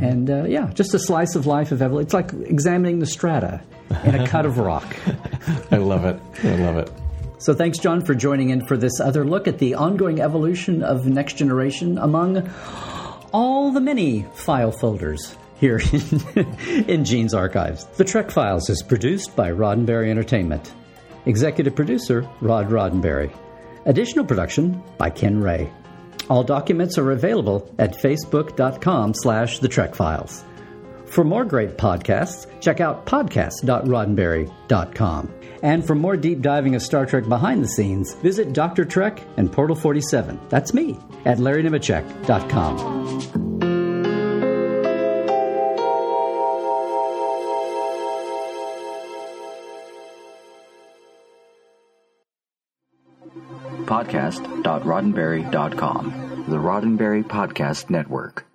And 0.00 0.30
uh, 0.30 0.44
yeah, 0.44 0.70
just 0.72 0.94
a 0.94 0.98
slice 0.98 1.34
of 1.36 1.44
life 1.44 1.72
of 1.72 1.82
evolution. 1.82 2.06
It's 2.06 2.14
like 2.14 2.32
examining 2.32 3.00
the 3.00 3.06
strata 3.06 3.62
in 4.02 4.14
a 4.14 4.26
cut 4.26 4.46
of 4.46 4.56
rock. 4.56 4.96
I 5.70 5.76
love 5.76 6.06
it. 6.06 6.18
I 6.42 6.56
love 6.56 6.78
it. 6.78 6.90
So 7.38 7.52
thanks, 7.52 7.78
John, 7.78 8.02
for 8.02 8.14
joining 8.14 8.50
in 8.50 8.66
for 8.66 8.76
this 8.76 8.98
other 8.98 9.24
look 9.24 9.46
at 9.46 9.58
the 9.58 9.74
ongoing 9.74 10.20
evolution 10.20 10.82
of 10.82 11.06
Next 11.06 11.36
Generation 11.36 11.98
among 11.98 12.50
all 13.32 13.72
the 13.72 13.80
many 13.80 14.22
file 14.32 14.72
folders 14.72 15.36
here 15.60 15.80
in, 16.86 17.04
Gene's 17.04 17.34
archives. 17.34 17.84
The 17.96 18.04
Trek 18.04 18.30
Files 18.30 18.70
is 18.70 18.82
produced 18.82 19.36
by 19.36 19.50
Roddenberry 19.50 20.08
Entertainment. 20.08 20.72
Executive 21.26 21.74
producer, 21.74 22.28
Rod 22.40 22.70
Roddenberry. 22.70 23.36
Additional 23.84 24.24
production 24.24 24.82
by 24.96 25.10
Ken 25.10 25.40
Ray. 25.40 25.70
All 26.30 26.42
documents 26.42 26.98
are 26.98 27.12
available 27.12 27.72
at 27.78 27.96
facebook.com 27.96 29.14
slash 29.14 29.58
the 29.58 29.68
Trek 29.68 29.94
Files. 29.94 30.42
For 31.06 31.24
more 31.24 31.44
great 31.44 31.76
podcasts, 31.78 32.46
check 32.60 32.80
out 32.80 33.06
podcast.roddenberry.com. 33.06 35.32
And 35.62 35.86
for 35.86 35.94
more 35.94 36.16
deep 36.16 36.40
diving 36.42 36.74
of 36.74 36.82
Star 36.82 37.06
Trek 37.06 37.28
behind 37.28 37.62
the 37.64 37.68
scenes, 37.68 38.14
visit 38.16 38.52
Dr. 38.52 38.84
Trek 38.84 39.22
and 39.36 39.50
Portal 39.50 39.76
47. 39.76 40.38
That's 40.50 40.74
me 40.74 40.98
at 41.24 41.38
larrynemecek.com. 41.38 43.46
Podcast.roddenberry.com. 53.86 56.44
The 56.48 56.56
Roddenberry 56.56 57.24
Podcast 57.24 57.90
Network. 57.90 58.46